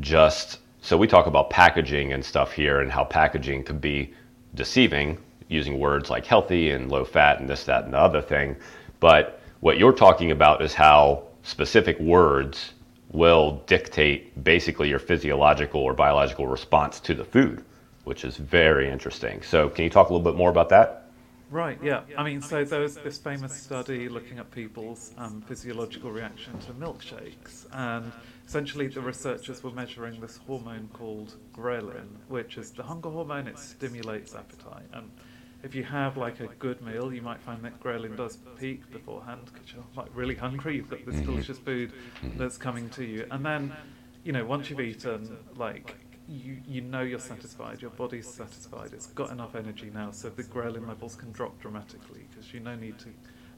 [0.00, 4.12] just so we talk about packaging and stuff here and how packaging can be
[4.54, 8.56] deceiving using words like healthy and low fat and this that and the other thing.
[9.00, 12.72] But what you're talking about is how specific words
[13.10, 17.62] will dictate basically your physiological or biological response to the food
[18.04, 19.42] which is very interesting.
[19.42, 21.10] So can you talk a little bit more about that?
[21.50, 22.00] Right, yeah.
[22.16, 26.72] I mean, so there was this famous study looking at people's um, physiological reaction to
[26.72, 28.10] milkshakes, and
[28.46, 33.46] essentially the researchers were measuring this hormone called ghrelin, which is the hunger hormone.
[33.46, 35.10] It stimulates appetite, and
[35.62, 39.42] if you have like a good meal, you might find that ghrelin does peak beforehand
[39.52, 40.76] because you're like really hungry.
[40.76, 41.92] You've got this delicious food
[42.36, 43.72] that's coming to you, and then,
[44.24, 45.94] you know, once you've eaten, like
[46.28, 50.44] you, you know you're satisfied, your body's satisfied, it's got enough energy now, so the
[50.44, 53.08] ghrelin levels can drop dramatically because you no need to,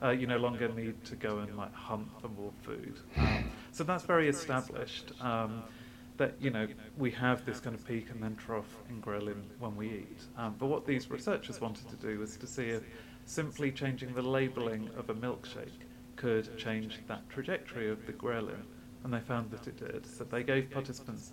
[0.06, 2.98] uh, you no longer need to go and like hunt for more food.
[3.16, 5.12] Um, so that's very established.
[5.20, 5.62] Um,
[6.16, 9.74] that you know we have this kind of peak and then trough in ghrelin when
[9.74, 10.20] we eat.
[10.38, 12.84] Um, but what these researchers wanted to do was to see if
[13.26, 15.82] simply changing the labelling of a milkshake
[16.14, 18.62] could change that trajectory of the ghrelin,
[19.02, 20.06] and they found that it did.
[20.06, 21.32] So they gave participants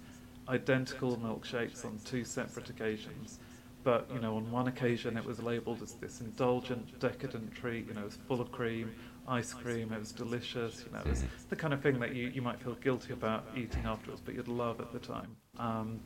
[0.50, 3.40] identical milkshakes on two separate occasions.
[3.84, 7.88] But you know, on one occasion it was labelled as this indulgent, decadent treat.
[7.88, 8.92] You know, it was full of cream,
[9.32, 9.92] ice cream.
[9.94, 10.84] It was delicious.
[10.86, 13.46] You know, it was the kind of thing that you, you might feel guilty about
[13.56, 15.36] eating afterwards, but you'd love at the time.
[15.58, 16.00] Um,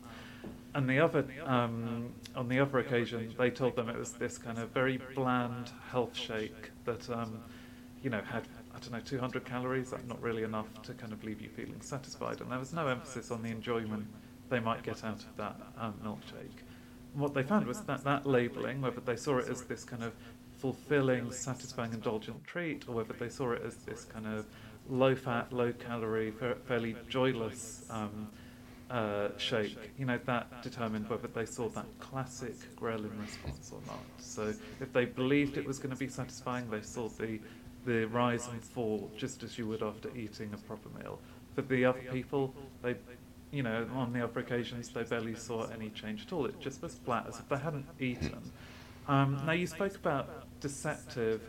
[0.76, 4.60] and the other, um, on the other occasion, they told them it was this kind
[4.60, 7.40] of very bland health shake that, um,
[8.04, 9.92] you know, had I don't know 200 calories.
[9.92, 12.42] That's not really enough to kind of leave you feeling satisfied.
[12.42, 14.06] And there was no emphasis on the enjoyment
[14.50, 16.64] they might get out of that um, milkshake.
[17.14, 20.14] What they found was that that labelling, whether they saw it as this kind of
[20.58, 24.46] fulfilling, satisfying, indulgent treat, or whether they saw it as this kind of
[24.90, 28.28] low-fat, low-calorie, fa- fairly joyless um,
[28.90, 34.00] uh, shake, you know, that determined whether they saw that classic ghrelin response or not.
[34.18, 37.40] So if they believed it was going to be satisfying, they saw the
[37.86, 41.20] the rise and fall just as you would after eating a proper meal.
[41.54, 42.96] For the other people, they,
[43.52, 46.46] you know, on the other occasions, they barely saw any change at all.
[46.48, 48.52] It just was flat as if they hadn't eaten.
[49.08, 51.42] Um, now, you spoke about deceptive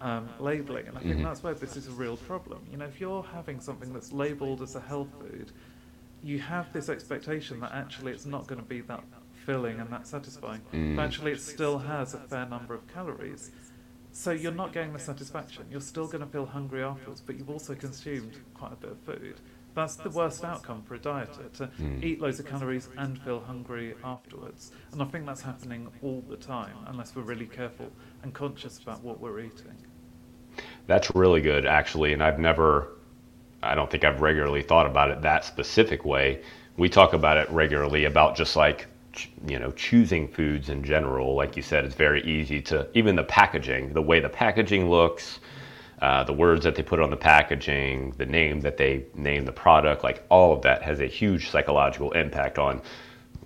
[0.00, 1.24] um, labelling, and I think Mhm.
[1.24, 2.60] that's where this is a real problem.
[2.70, 5.50] You know, if you're having something that's labelled as a health food,
[6.22, 9.02] you have this expectation that actually it's not going to be that
[9.44, 10.62] filling and that satisfying.
[10.72, 10.94] Mm.
[10.96, 13.50] But actually, it still has a fair number of calories.
[14.12, 15.64] So you're not getting the satisfaction.
[15.70, 18.98] You're still going to feel hungry afterwards, but you've also consumed quite a bit of
[19.00, 19.40] food.
[19.74, 22.02] That's the worst outcome for a dieter to Mm.
[22.02, 24.72] eat loads of calories and feel hungry afterwards.
[24.92, 27.90] And I think that's happening all the time, unless we're really careful
[28.22, 29.74] and conscious about what we're eating.
[30.86, 32.12] That's really good, actually.
[32.12, 32.96] And I've never,
[33.62, 36.42] I don't think I've regularly thought about it that specific way.
[36.76, 38.86] We talk about it regularly about just like,
[39.46, 41.34] you know, choosing foods in general.
[41.34, 45.40] Like you said, it's very easy to, even the packaging, the way the packaging looks,
[46.00, 49.52] uh, the words that they put on the packaging, the name that they name the
[49.52, 52.80] product, like all of that has a huge psychological impact on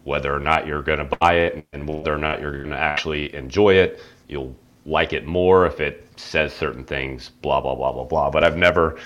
[0.04, 2.78] whether or not you're going to buy it and whether or not you're going to
[2.78, 4.00] actually enjoy it.
[4.28, 8.30] You'll like it more if it says certain things, blah blah blah blah blah.
[8.30, 8.98] But I've never,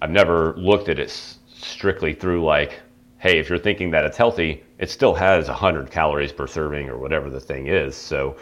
[0.00, 1.10] I've never looked at it
[1.48, 2.80] strictly through like,
[3.18, 6.98] hey, if you're thinking that it's healthy, it still has 100 calories per serving or
[6.98, 7.94] whatever the thing is.
[7.94, 8.36] So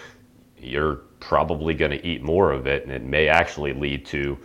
[0.58, 4.38] you're probably going to eat more of it, and it may actually lead to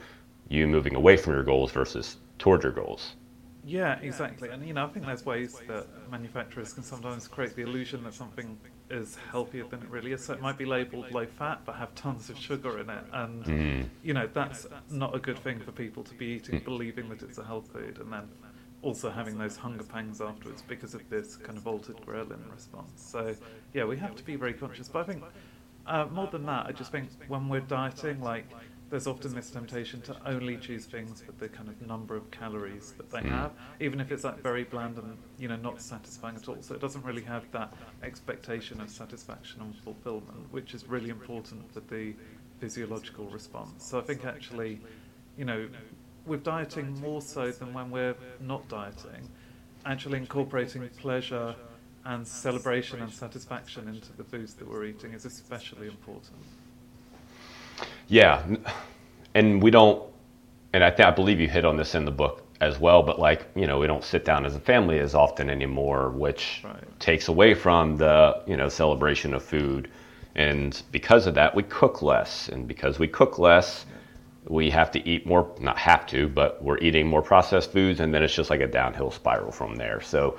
[0.49, 3.13] you moving away from your goals versus towards your goals.
[3.65, 4.49] Yeah, exactly.
[4.49, 8.13] And you know, I think there's ways that manufacturers can sometimes create the illusion that
[8.13, 8.57] something
[8.93, 10.23] is healthier than it really is.
[10.23, 13.03] So it might be labeled low fat but have tons of sugar in it.
[13.12, 17.21] And you know, that's not a good thing for people to be eating believing that
[17.21, 18.29] it's a health food and then
[18.82, 22.91] also having those hunger pangs afterwards because of this kind of altered ghrelin response.
[22.95, 23.36] So
[23.73, 24.89] yeah, we have to be very conscious.
[24.89, 25.23] But I think
[25.88, 28.45] uh, more than that, I just think when we're dieting, like
[28.93, 32.93] there's often this temptation to only choose things with the kind of number of calories
[32.95, 33.29] that they hmm.
[33.29, 36.58] have, even if it's like very bland and you know not satisfying at all.
[36.62, 41.73] So it doesn't really have that expectation of satisfaction and fulfillment, which is really important
[41.73, 42.13] for the
[42.60, 43.84] physiological response.
[43.84, 44.79] So I think actually,
[45.39, 45.67] you know,
[46.27, 49.27] with dieting more so than when we're not dieting,
[49.88, 51.56] actually incorporating pleasure
[52.06, 56.45] and celebration and satisfaction into the foods that we're eating is especially important.
[58.08, 58.43] Yeah,
[59.36, 60.04] and we don't,
[60.74, 63.04] and I think I believe you hit on this in the book as well.
[63.04, 66.62] But like you know, we don't sit down as a family as often anymore, which
[66.63, 67.00] Right.
[67.00, 69.89] takes away from the you know celebration of food.
[70.36, 73.86] And because of that, we cook less, and because we cook less,
[74.48, 75.50] we have to eat more.
[75.60, 78.67] Not have to, but we're eating more processed foods, and then it's just like a
[78.67, 80.02] downhill spiral from there.
[80.02, 80.38] So.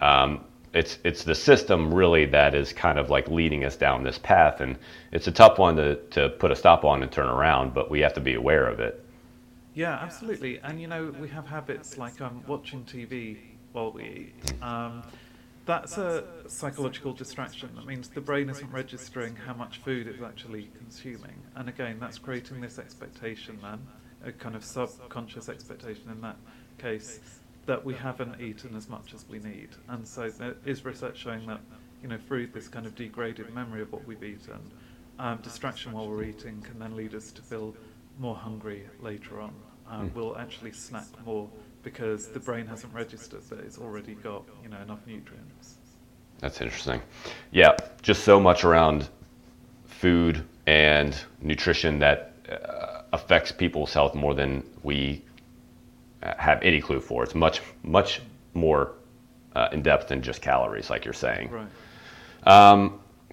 [0.00, 4.18] Um, it's it's the system really that is kind of like leading us down this
[4.18, 4.78] path, and
[5.12, 8.00] it's a tough one to, to put a stop on and turn around, but we
[8.00, 9.04] have to be aware of it.
[9.74, 10.58] Yeah, absolutely.
[10.60, 13.38] And you know, we have habits like um, watching TV
[13.72, 14.62] while we eat.
[14.62, 15.02] Um,
[15.64, 17.70] that's a psychological distraction.
[17.76, 21.40] That means the brain isn't registering how much food it's actually consuming.
[21.54, 23.78] And again, that's creating this expectation then,
[24.24, 26.36] a kind of subconscious expectation in that
[26.78, 27.20] case,
[27.66, 29.68] that we haven't eaten as much as we need.
[29.88, 31.60] And so there is research showing that,
[32.02, 34.60] you know, through this kind of degraded memory of what we've eaten,
[35.18, 37.74] um, distraction while we're eating can then lead us to feel
[38.18, 39.52] more hungry later on.
[39.88, 41.48] Um, We'll actually snack more
[41.82, 45.76] because the brain hasn't registered that it's already got, you know, enough nutrients.
[46.38, 47.00] That's interesting.
[47.52, 49.08] Yeah, just so much around
[49.84, 55.22] food and nutrition that uh, affects people's health more than we
[56.38, 57.24] have any clue for.
[57.24, 58.20] It's much much
[58.54, 58.92] more
[59.54, 61.50] uh, in depth than just calories, like you're saying.
[61.50, 62.90] Right.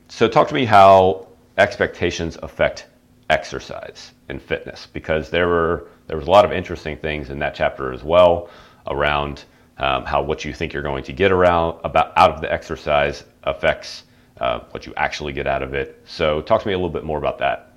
[0.09, 2.87] So talk to me how expectations affect
[3.29, 7.53] exercise and fitness because there were there was a lot of interesting things in that
[7.53, 8.49] chapter as well
[8.87, 9.43] around
[9.77, 13.23] um, how what you think you're going to get around about out of the exercise
[13.43, 14.03] affects
[14.41, 16.01] uh, what you actually get out of it.
[16.05, 17.73] So talk to me a little bit more about that.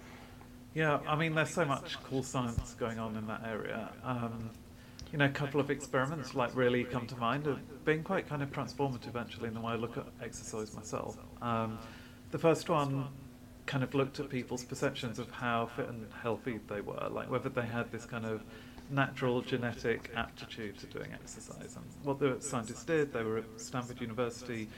[0.75, 3.90] Yeah, I mean, there's so much cool science going on in that area.
[4.03, 4.48] Um,
[5.12, 8.42] you know, a couple of experiments like really come to mind have been quite kind
[8.42, 11.18] of transformative actually in the way I look at exercise myself.
[11.42, 11.79] Um,
[12.31, 13.09] the first one
[13.66, 17.51] kind of looked at people's perceptions of how fit and healthy they were, like whether
[17.51, 18.42] they had this kind of
[18.88, 21.77] natural genetic aptitude to doing exercise.
[21.77, 24.68] And what the scientists did, they were at Stanford University,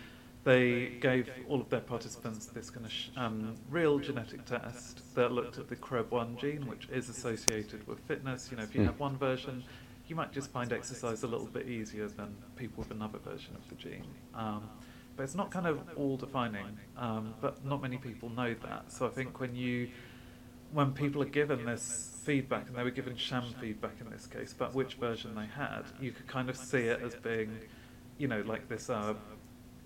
[0.45, 5.33] they gave all of their participants this kind of sh- um, real genetic test that
[5.33, 8.51] looked at the CREB1 gene, which is associated with fitness.
[8.51, 8.87] You know, if you Hmm.
[8.89, 9.65] have one version,
[10.07, 13.69] you might just find exercise a little bit easier than people with another version of
[13.69, 14.05] the gene.
[14.35, 14.69] Um,
[15.17, 18.91] but it's not kind of all defining, um, but not many people know that.
[18.91, 19.89] So I think when you
[20.73, 24.53] when people are given this feedback, and they were given sham feedback in this case,
[24.53, 27.57] about which version they had, you could kind of see it as being,
[28.19, 29.15] you know, like this uh,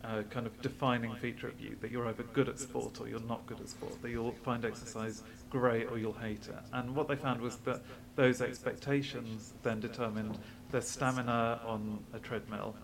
[0.04, 3.20] uh, kind of defining feature of you that you're either good at sport or you're
[3.20, 6.58] not good at sport, that you'll find exercise great or you'll hate it.
[6.72, 7.82] And what they found was that
[8.16, 10.38] those expectations then determined
[10.70, 12.74] their stamina on a treadmill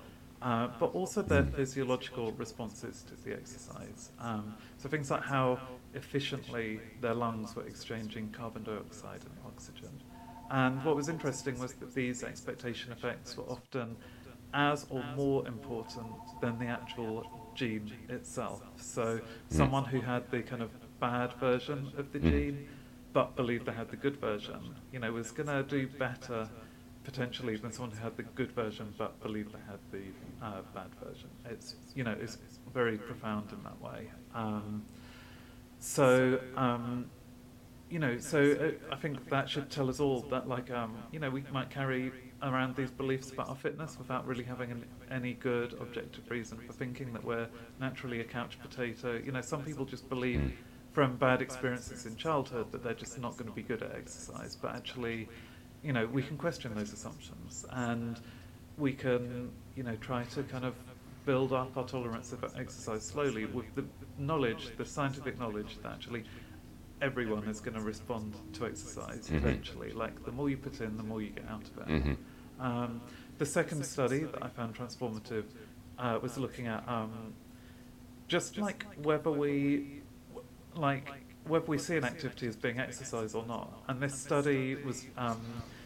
[0.45, 4.11] uh, but also their physiological responses to the exercise.
[4.21, 5.59] Um, so things like how
[5.95, 10.03] efficiently their lungs were exchanging carbon dioxide and oxygen.
[10.51, 13.97] And what was interesting was that these expectation effects were often
[14.55, 16.07] as or more important
[16.41, 18.63] than the actual gene itself.
[18.77, 22.67] So someone who had the kind of bad version of the gene
[23.13, 26.49] but believed they had the good version, you know, was going to do better
[27.05, 30.89] potentially than someone who had the good version but believed they had the uh, bad
[31.03, 31.29] version.
[31.45, 32.39] It's you know it's
[32.73, 34.11] very profound in that way.
[34.35, 34.85] Um,
[35.79, 37.11] so um,
[37.91, 38.53] you know, so
[38.91, 41.71] uh, I think that should tell us all that like um, you know we might
[41.71, 42.11] carry
[42.45, 46.73] around these beliefs about our fitness without really having an, any good objective reason for
[46.73, 47.49] thinking that we're
[47.81, 49.21] naturally a couch potato.
[49.25, 50.53] You know, some people just believe
[50.93, 54.55] from bad experiences in childhood that they're just not going to be good at exercise,
[54.55, 55.29] but actually
[55.85, 58.19] you know, we can question those assumptions and
[58.79, 60.75] we can, you know, try to kind of
[61.27, 63.85] build up our tolerance of exercise slowly with the
[64.19, 66.25] knowledge, the scientific knowledge that actually
[67.03, 69.37] everyone is going to respond to exercise mm-hmm.
[69.37, 69.93] eventually.
[69.93, 71.89] Like the more you put in, the more you get out of it.
[71.89, 72.15] Mm-hmm.
[72.61, 73.01] Um,
[73.39, 75.45] the second study that I found transformative
[75.99, 77.33] uh, was looking at um,
[78.29, 80.03] just like whether we,
[80.75, 81.11] like
[81.47, 83.83] whether we see an activity as being exercise or not.
[83.89, 85.41] And this study was um,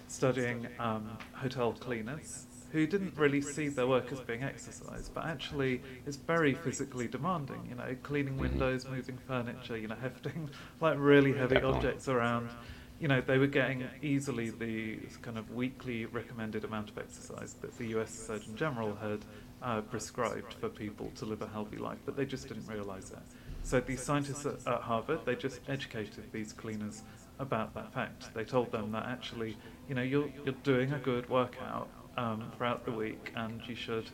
[0.07, 5.81] studying um, hotel cleaners who didn't really see their work as being exercise, but actually
[6.07, 7.67] it's very physically demanding.
[7.69, 10.51] You know, cleaning windows, moving furniture, you know, hefting
[10.81, 12.51] like really heavy objects around.
[12.99, 17.77] You know, they were getting easily the kind of weekly recommended amount of exercise that
[17.79, 18.11] the U.S.
[18.11, 19.25] Surgeon General had
[19.63, 23.19] uh, prescribed for people to live a healthy life, but they just didn't realise it.
[23.63, 27.03] So these scientists at, at Harvard, they just educated these cleaners
[27.39, 28.35] about that fact.
[28.35, 29.57] They told them that actually,
[29.89, 34.11] you know, you're, you're doing a good workout um, throughout the week and you should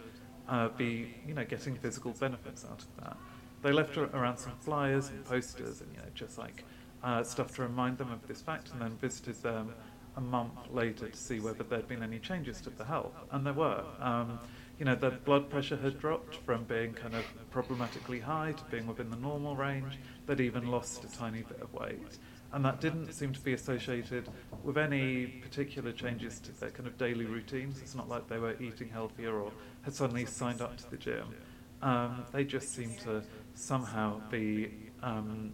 [0.49, 3.16] uh, be, you know, getting physical benefits out of that.
[3.62, 6.64] They left around some flyers and posters and, you know, just like
[7.05, 9.72] uh, stuff to remind them of this fact and then visited them
[10.16, 13.14] a month later to see whether there'd been any changes to the health.
[13.30, 13.84] And there were.
[14.00, 14.38] Um,
[14.78, 18.86] you know, their blood pressure had dropped from being kind of problematically high to being
[18.86, 19.98] within the normal range.
[20.26, 22.18] They'd even lost a tiny bit of weight.
[22.52, 24.28] And that didn't seem to be associated
[24.62, 27.80] with any particular changes to their kind of daily routines.
[27.80, 29.52] It's not like they were eating healthier or
[29.82, 31.34] had suddenly signed up to the gym.
[31.82, 33.22] Um, they just seemed to
[33.55, 34.70] somehow be
[35.02, 35.52] um,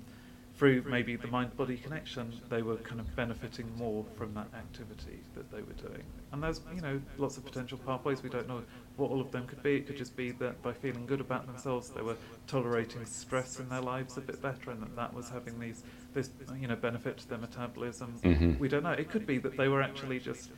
[0.61, 5.19] through maybe the mind body connection, they were kind of benefiting more from that activity
[5.35, 6.03] that they were doing.
[6.33, 8.23] And there's, you know, lots of potential pathways.
[8.23, 8.63] We don't know
[8.99, 9.77] what all of them could be.
[9.77, 13.71] It could just be that by feeling good about themselves, they were tolerating stress in
[13.71, 15.83] their lives a bit better, and that that was having these,
[16.13, 16.29] this,
[16.61, 18.15] you know, benefit to their metabolism.
[18.23, 18.59] Mm-hmm.
[18.59, 18.93] We don't know.
[18.93, 20.51] It could be that they were actually just,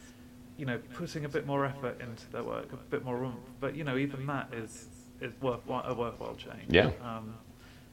[0.57, 3.36] you know, putting a bit more effort into their work, a bit more room.
[3.61, 4.88] But you know, even that is
[5.20, 6.70] is worthwhile, a worthwhile change.
[6.70, 6.90] Yeah.
[7.05, 7.34] Um,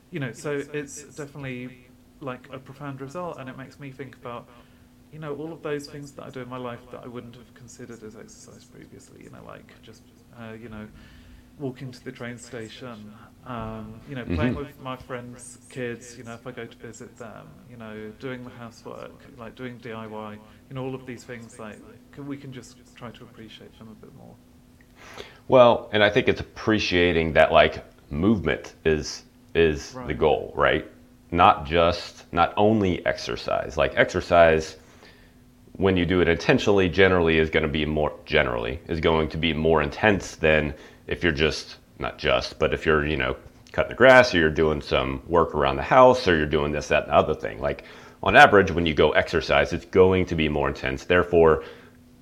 [0.10, 1.86] you know, so it's definitely
[2.22, 4.48] like a profound result, and it makes me think about,
[5.12, 7.36] you know, all of those things that I do in my life that I wouldn't
[7.36, 9.24] have considered as exercise previously.
[9.24, 10.04] You know, like just,
[10.40, 10.88] uh, you know,
[11.60, 13.14] walking to the train station,
[13.46, 14.66] um, you know, playing mm-hmm.
[14.66, 18.44] with my friends' kids, you know, if I go to visit them, you know, doing
[18.44, 20.34] the housework, like doing DIY,
[20.70, 21.78] you know, all of these things, like,
[22.12, 24.36] can, we can just try to appreciate them a bit more.
[25.48, 29.24] Well, and I think it's appreciating that, like, movement is
[29.56, 30.08] is right.
[30.08, 30.86] the goal, right?
[31.32, 33.78] Not just, not only exercise.
[33.78, 34.78] Like exercise,
[35.74, 39.38] when you do it intentionally, generally is going to be more, generally, is going to
[39.38, 40.74] be more intense than
[41.08, 43.36] if you're just, not just, but if you're, you know,
[43.72, 46.88] cutting the grass or you're doing some work around the house or you're doing this,
[46.88, 47.60] that, and other thing.
[47.60, 47.84] Like
[48.24, 51.06] on average, when you go exercise, it's going to be more intense.
[51.06, 51.64] Therefore,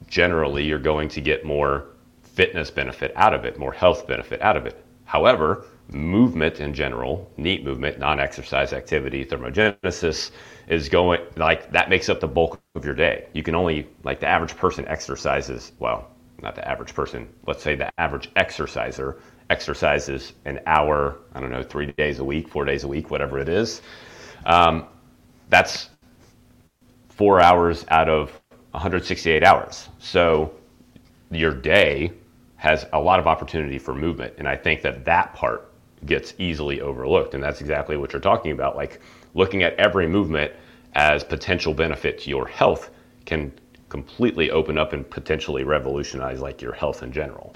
[0.08, 1.86] generally, you're going to get more
[2.24, 4.84] fitness benefit out of it, more health benefit out of it.
[5.06, 10.32] However, movement in general, NEAT movement, non-exercise activity, thermogenesis
[10.68, 13.28] is going like that makes up the bulk of your day.
[13.34, 16.10] You can only like the average person exercises, well,
[16.42, 19.18] not the average person, let's say the average exerciser
[19.50, 23.40] exercises an hour, I don't know, three days a week, four days a week, whatever
[23.40, 23.82] it is.
[24.46, 24.88] Um,
[25.50, 25.90] that's
[27.10, 28.40] four hours out of
[28.72, 29.88] 168 hours.
[30.00, 30.54] So
[31.32, 32.12] your day
[32.58, 34.34] has a lot of opportunity for movement.
[34.38, 35.72] And I think that that part
[36.06, 37.34] gets easily overlooked.
[37.34, 38.76] And that's exactly what you're talking about.
[38.76, 39.02] Like
[39.34, 40.52] looking at every movement
[40.94, 42.90] as potential benefit to your health
[43.26, 43.52] can
[43.90, 47.54] completely open up and potentially revolutionize like your health in general.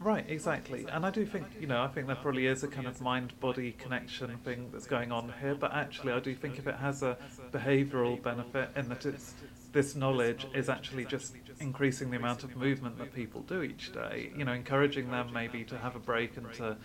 [0.00, 0.86] Right, exactly.
[0.90, 3.38] And I do think, you know, I think there probably is a kind of mind
[3.38, 7.02] body connection thing that's going on here, but actually, I do think if it has
[7.02, 7.18] a
[7.52, 9.34] behavioral benefit in that it's
[9.72, 14.30] this knowledge is actually just increasing the amount of movement that people do each day.
[14.34, 16.78] You know, encouraging them maybe to have a break and to,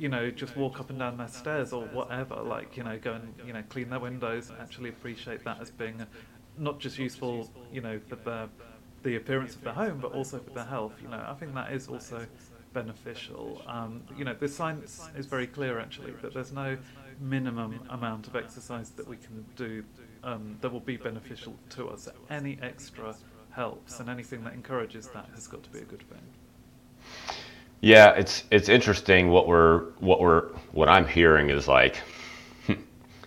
[0.00, 2.36] you know, just walk up and down their stairs or whatever.
[2.36, 6.06] Like, you know, go and you know clean their windows actually appreciate that as being
[6.56, 8.48] not just useful, you know, for the
[9.02, 10.94] the appearance of the home, but also for their health.
[11.02, 12.26] You know, I think that is also
[12.72, 13.60] beneficial.
[13.66, 16.78] Um, you know, the science is very clear actually that there's no
[17.20, 19.84] minimum amount of exercise that we can do
[20.24, 22.08] um, that will be beneficial to us.
[22.30, 23.14] Any extra
[23.50, 27.39] helps, and anything that encourages that has got to be a good thing.
[27.80, 31.96] Yeah, it's it's interesting what we're what we're what I'm hearing is like
[32.66, 32.74] hmm,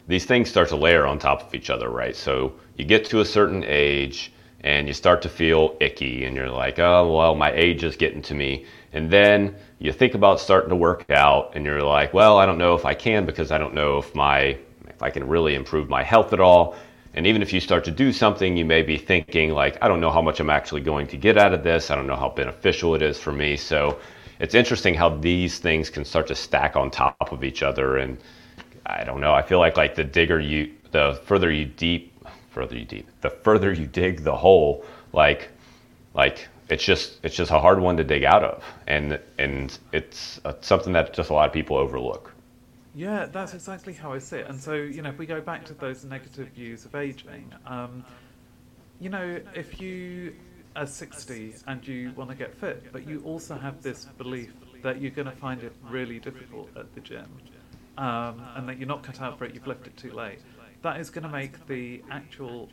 [0.08, 2.16] these things start to layer on top of each other, right?
[2.16, 4.32] So you get to a certain age
[4.62, 8.22] and you start to feel icky and you're like, oh well, my age is getting
[8.24, 8.66] to me.
[8.94, 12.60] And then you think about starting to work out and you're like, well, I don't
[12.60, 15.90] know if I can because I don't know if my if I can really improve
[15.90, 16.76] my health at all.
[17.16, 20.02] And even if you start to do something, you may be thinking, like, I don't
[20.02, 21.92] know how much I'm actually going to get out of this.
[21.92, 23.56] I don't know how beneficial it is for me.
[23.56, 24.00] So
[24.40, 27.98] it's interesting how these things can start to stack on top of each other.
[27.98, 28.18] And
[28.86, 29.34] I don't know.
[29.34, 32.14] I feel like like the digger you, the further you deep,
[32.52, 35.50] further you deep, the further you dig the hole, like,
[36.14, 40.40] like it's just it's just a hard one to dig out of, and and it's
[40.62, 42.34] something that just a lot of people overlook.
[42.96, 44.48] Yeah, that's exactly how I see it.
[44.48, 48.06] And so, you know, if we go back to those negative views of aging, um,
[49.00, 50.36] you know, if you
[50.76, 55.02] are 60 and you want to get fit, but you also have this belief that
[55.02, 57.30] you're going to find it really difficult at the gym,
[57.98, 60.40] um, and that you're not cut out for it, you've left it too late,
[60.82, 62.70] that is going to make the actual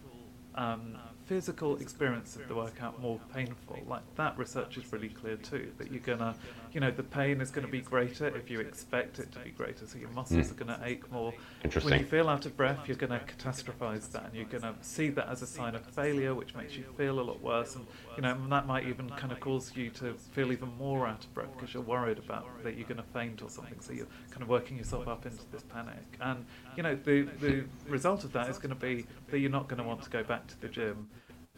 [0.54, 0.96] um,
[1.26, 3.78] physical experience of the workout more painful.
[3.86, 6.34] Like that research is really clear too, that you're gonna,
[6.72, 9.86] you know, the pain is gonna be greater if you expect it to be greater,
[9.86, 10.50] so your muscles mm.
[10.50, 11.32] are gonna ache more.
[11.64, 11.90] Interesting.
[11.90, 15.28] When you feel out of breath, you're gonna catastrophize that and you're gonna see that
[15.28, 17.76] as a sign of failure, which makes you feel a lot worse.
[17.76, 21.24] And, you know, that might even kind of cause you to feel even more out
[21.24, 23.80] of breath because you're worried about that you're gonna faint or something.
[23.80, 25.96] So you're kind of working yourself up into this panic.
[26.20, 26.44] And,
[26.76, 30.02] you know, the, the result of that is gonna be that you're not gonna want
[30.02, 31.08] to go back to the gym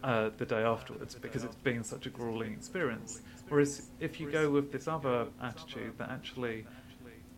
[0.03, 3.21] uh, the day afterwards because it's been such a grueling experience.
[3.49, 6.65] Whereas if you go with this other attitude that actually,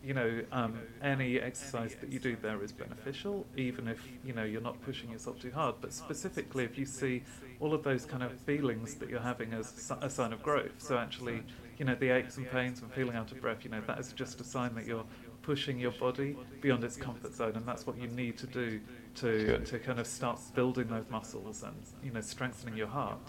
[0.03, 4.43] you know, um, any exercise that you do there is beneficial, even if you know
[4.43, 5.75] you're not pushing yourself too hard.
[5.81, 7.23] But specifically, if you see
[7.59, 10.97] all of those kind of feelings that you're having as a sign of growth, so
[10.97, 11.41] actually,
[11.77, 14.13] you know, the aches and pains and feeling out of breath, you know, that is
[14.13, 15.05] just a sign that you're
[15.41, 18.79] pushing your body beyond its comfort zone, and that's what you need to do
[19.15, 23.21] to to kind of start building those muscles and you know strengthening your heart.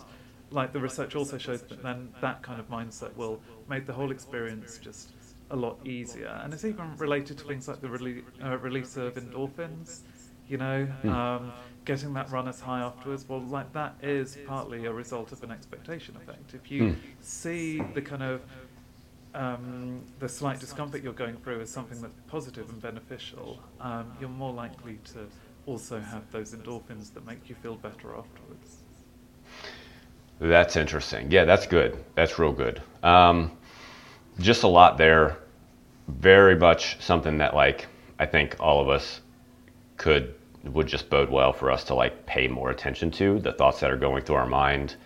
[0.50, 4.12] Like the research also shows that then that kind of mindset will make the whole
[4.12, 5.10] experience just
[5.50, 9.14] a lot easier, and it's even related to things like the rele- uh, release of
[9.14, 10.00] endorphins.
[10.48, 11.10] You know, mm.
[11.10, 11.52] um,
[11.84, 13.28] getting that runner's high afterwards.
[13.28, 16.54] Well, like that is partly a result of an expectation effect.
[16.54, 16.96] If you mm.
[17.20, 18.42] see the kind of
[19.34, 24.28] um, the slight discomfort you're going through is something that's positive and beneficial, um, you're
[24.28, 25.26] more likely to
[25.66, 28.78] also have those endorphins that make you feel better afterwards.
[30.40, 31.30] That's interesting.
[31.30, 31.96] Yeah, that's good.
[32.14, 32.82] That's real good.
[33.02, 33.52] Um,
[34.38, 35.38] just a lot there.
[36.08, 37.86] Very much something that, like,
[38.18, 39.20] I think all of us
[39.96, 40.34] could
[40.64, 43.90] would just bode well for us to like pay more attention to the thoughts that
[43.90, 44.96] are going through our mind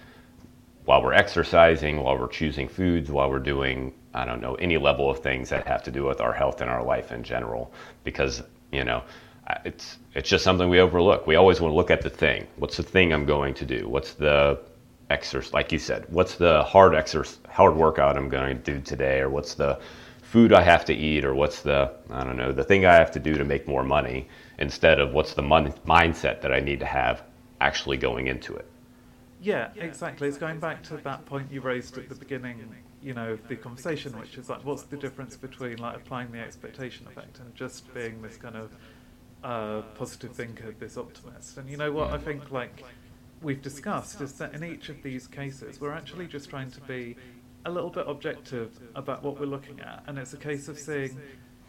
[0.86, 5.08] while we're exercising, while we're choosing foods, while we're doing I don't know, any level
[5.08, 7.72] of things that have to do with our health and our life in general.
[8.02, 9.04] Because, you know,
[9.64, 11.26] it's, it's just something we overlook.
[11.26, 12.46] We always want to look at the thing.
[12.56, 13.88] What's the thing I'm going to do?
[13.88, 14.60] What's the
[15.10, 19.20] exercise, like you said, what's the hard exercise, hard workout I'm going to do today?
[19.20, 19.80] Or what's the
[20.22, 21.24] food I have to eat?
[21.24, 23.84] Or what's the, I don't know, the thing I have to do to make more
[23.84, 27.22] money instead of what's the mon- mindset that I need to have
[27.60, 28.66] actually going into it.
[29.42, 30.28] Yeah, exactly.
[30.28, 32.60] It's going back to that point you raised at the beginning
[33.02, 37.06] you know, the conversation, which is like, what's the difference between like applying the expectation
[37.06, 38.70] effect and just being this kind of
[39.42, 41.56] uh, positive thinker, this optimist?
[41.56, 42.84] And you know what I think, like
[43.42, 47.16] we've discussed, is that in each of these cases, we're actually just trying to be
[47.64, 51.20] a little bit objective about what we're looking at, and it's a case of seeing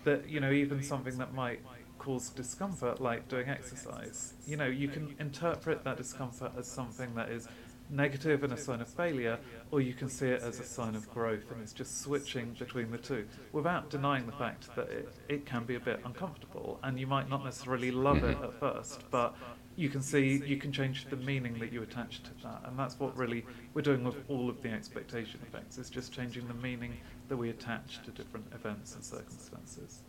[0.04, 1.60] that you know even something that might
[2.02, 7.30] cause discomfort, like doing exercise, you know, you can interpret that discomfort as something that
[7.30, 7.48] is
[7.92, 9.38] negative and a sign of failure,
[9.70, 12.90] or you can see it as a sign of growth, and it's just switching between
[12.92, 17.00] the two without denying the fact that it, it can be a bit uncomfortable, and
[17.00, 19.36] you might not necessarily love it at first, but
[19.76, 23.00] you can see you can change the meaning that you attach to that, and that's
[23.00, 25.78] what really we're doing with all of the expectation effects.
[25.78, 26.98] It's just changing the meaning
[27.30, 30.00] that we attach to different events and circumstances.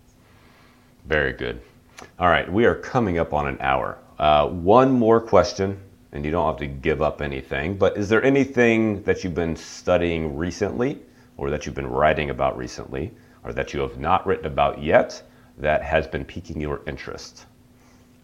[1.06, 1.60] Very good.
[2.18, 3.98] All right, we are coming up on an hour.
[4.18, 5.78] Uh, one more question
[6.12, 7.76] and you don't have to give up anything.
[7.76, 10.98] But is there anything that you've been studying recently,
[11.36, 13.12] or that you've been writing about recently,
[13.44, 15.22] or that you have not written about yet
[15.58, 17.46] that has been piquing your interest?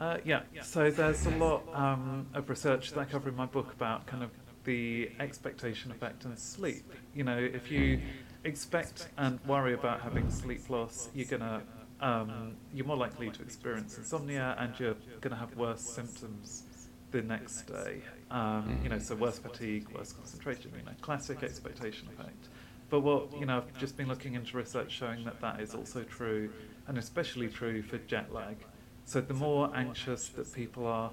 [0.01, 3.73] Uh, yeah, so there's a lot um, of research that I cover in my book
[3.73, 4.31] about kind of
[4.65, 6.93] the expectation effect and sleep.
[7.15, 8.01] You know, if you
[8.45, 11.63] expect and worry about having sleep loss, you're gonna
[12.01, 16.63] um, you're more likely to experience insomnia and you're to have worse symptoms
[17.11, 18.03] the next day.
[18.31, 22.49] Um, you know, so worse fatigue, worse concentration, you know, classic expectation effect.
[22.91, 26.03] But what, you know, I've just been looking into research showing that that is also
[26.03, 26.51] true,
[26.87, 28.57] and especially true for jet lag.
[29.05, 31.11] So the more anxious that people are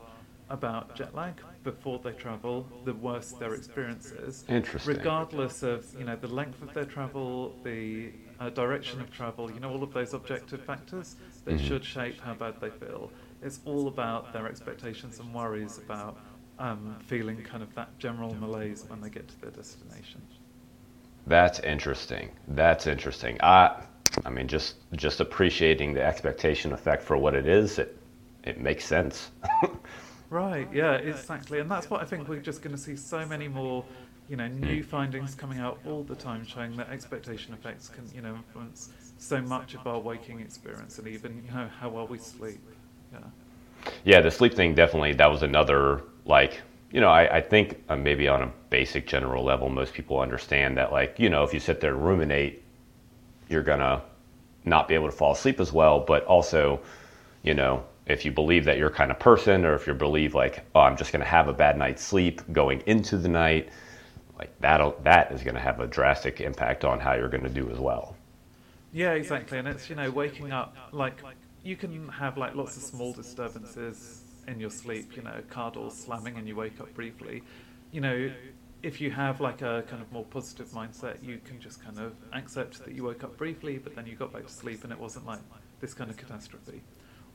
[0.49, 4.43] about jet lag before they travel, the worse their experience is.
[4.49, 4.95] Interesting.
[4.95, 9.59] Regardless of, you know, the length of their travel, the uh, direction of travel, you
[9.59, 11.15] know, all of those objective factors
[11.45, 11.59] that Mhm.
[11.59, 13.11] should shape how bad they feel.
[13.41, 16.17] It's all about their expectations and worries about
[16.59, 20.21] um, feeling kind of that general malaise when they get to their destination.
[21.27, 22.31] That's interesting.
[22.49, 23.38] That's interesting.
[23.41, 23.83] I,
[24.25, 27.97] I mean, just just appreciating the expectation effect for what it is, it
[28.43, 29.31] it makes sense.
[30.29, 31.59] Right, yeah, exactly.
[31.59, 33.86] And that's what I think we're just going to see so many more,
[34.27, 38.21] you know, new findings coming out all the time showing that expectation effects can, you
[38.21, 42.17] know, influence so much of our waking experience and even, you know, how well we
[42.17, 42.59] sleep.
[44.03, 44.22] Yeah.
[44.22, 45.14] The sleep thing definitely.
[45.14, 49.43] That was another like you know I, I think uh, maybe on a basic general
[49.43, 52.64] level most people understand that like you know if you sit there and ruminate,
[53.49, 54.01] you're gonna
[54.64, 55.99] not be able to fall asleep as well.
[55.99, 56.80] But also,
[57.43, 60.64] you know, if you believe that you're kind of person, or if you believe like
[60.74, 63.70] oh I'm just gonna have a bad night's sleep going into the night,
[64.39, 67.78] like that that is gonna have a drastic impact on how you're gonna do as
[67.78, 68.16] well.
[68.95, 69.58] Yeah, exactly.
[69.58, 71.22] And it's, you know, waking up, like,
[71.66, 75.95] you can have, like, lots of small disturbances in your sleep, you know, car doors
[75.95, 77.41] slamming and you wake up briefly.
[77.91, 78.32] You know,
[78.84, 82.13] if you have, like, a kind of more positive mindset, you can just kind of
[82.34, 84.99] accept that you woke up briefly, but then you got back to sleep and it
[84.99, 85.39] wasn't, like,
[85.82, 86.84] this kind of catastrophe.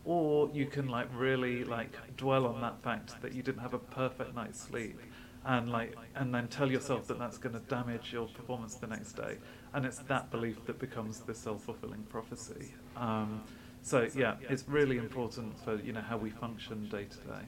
[0.04, 3.80] Or you can, like, really, like, dwell on that fact that you didn't have a
[3.80, 5.00] perfect night's sleep
[5.46, 9.14] and like and then tell yourself that that's going to damage your performance the next
[9.14, 9.38] day
[9.72, 13.40] and it's that belief that becomes the self-fulfilling prophecy um,
[13.82, 17.44] so yeah it's really important for you know how we function day to day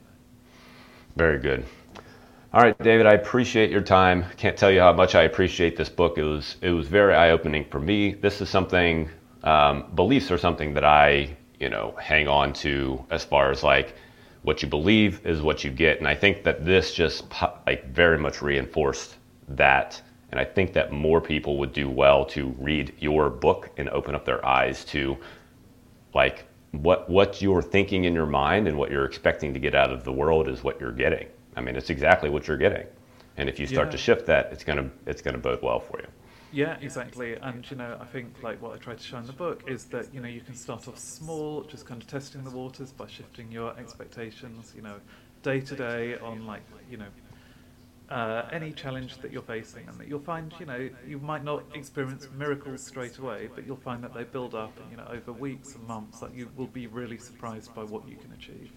[1.16, 1.64] Very good.
[2.54, 4.24] All right, David, I appreciate your time.
[4.36, 6.18] Can't tell you how much I appreciate this book.
[6.18, 8.14] It was it was very eye opening for me.
[8.14, 9.08] This is something
[9.44, 13.94] um, beliefs are something that I you know hang on to as far as like
[14.42, 17.24] what you believe is what you get, and I think that this just
[17.66, 19.16] like very much reinforced
[19.48, 20.00] that.
[20.30, 24.14] And I think that more people would do well to read your book and open
[24.14, 25.16] up their eyes to
[26.14, 29.92] like what what you're thinking in your mind and what you're expecting to get out
[29.92, 31.26] of the world is what you're getting.
[31.56, 32.86] I mean, it's exactly what you're getting.
[33.36, 33.92] And if you start Yeah.
[33.92, 36.08] to shift that, it's gonna it's gonna bode well for you.
[36.54, 39.32] yeah exactly and you know i think like what i try to show in the
[39.32, 42.50] book is that you know you can start off small just kind of testing the
[42.50, 44.96] waters by shifting your expectations you know
[45.42, 47.10] day to day on like you know
[48.12, 51.64] uh, any challenge that you're facing, and that you'll find, you know, you might not
[51.74, 55.32] experience miracles straight away, but you'll find that they build up, and you know, over
[55.32, 58.70] weeks and months, that you will be really surprised by what you can achieve.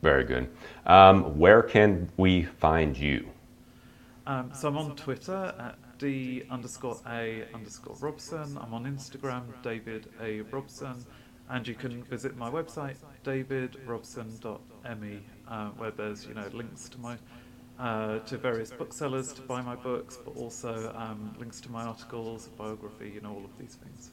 [0.00, 0.48] Very good.
[0.86, 3.28] Um, where can we find you?
[4.26, 8.56] Um, so I'm on Twitter at d underscore a underscore Robson.
[8.58, 11.04] I'm on Instagram, David A Robson,
[11.50, 17.18] and you can visit my website, davidrobson.me, uh, where there's you know links to my
[17.80, 22.48] uh, to various booksellers to buy my books, but also um, links to my articles,
[22.58, 24.10] biography, you know, all of these things.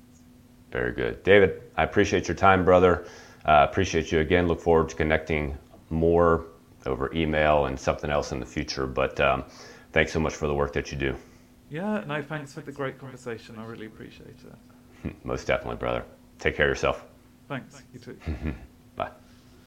[0.71, 1.23] Very good.
[1.23, 3.05] David, I appreciate your time, brother.
[3.45, 4.47] Uh, appreciate you again.
[4.47, 5.57] Look forward to connecting
[5.89, 6.45] more
[6.85, 8.87] over email and something else in the future.
[8.87, 9.43] But um,
[9.91, 11.15] thanks so much for the work that you do.
[11.69, 13.57] Yeah, no, thanks for the great conversation.
[13.57, 14.29] I really appreciate
[15.03, 15.15] it.
[15.25, 16.05] Most definitely, brother.
[16.39, 17.05] Take care of yourself.
[17.49, 18.17] Thanks, you too.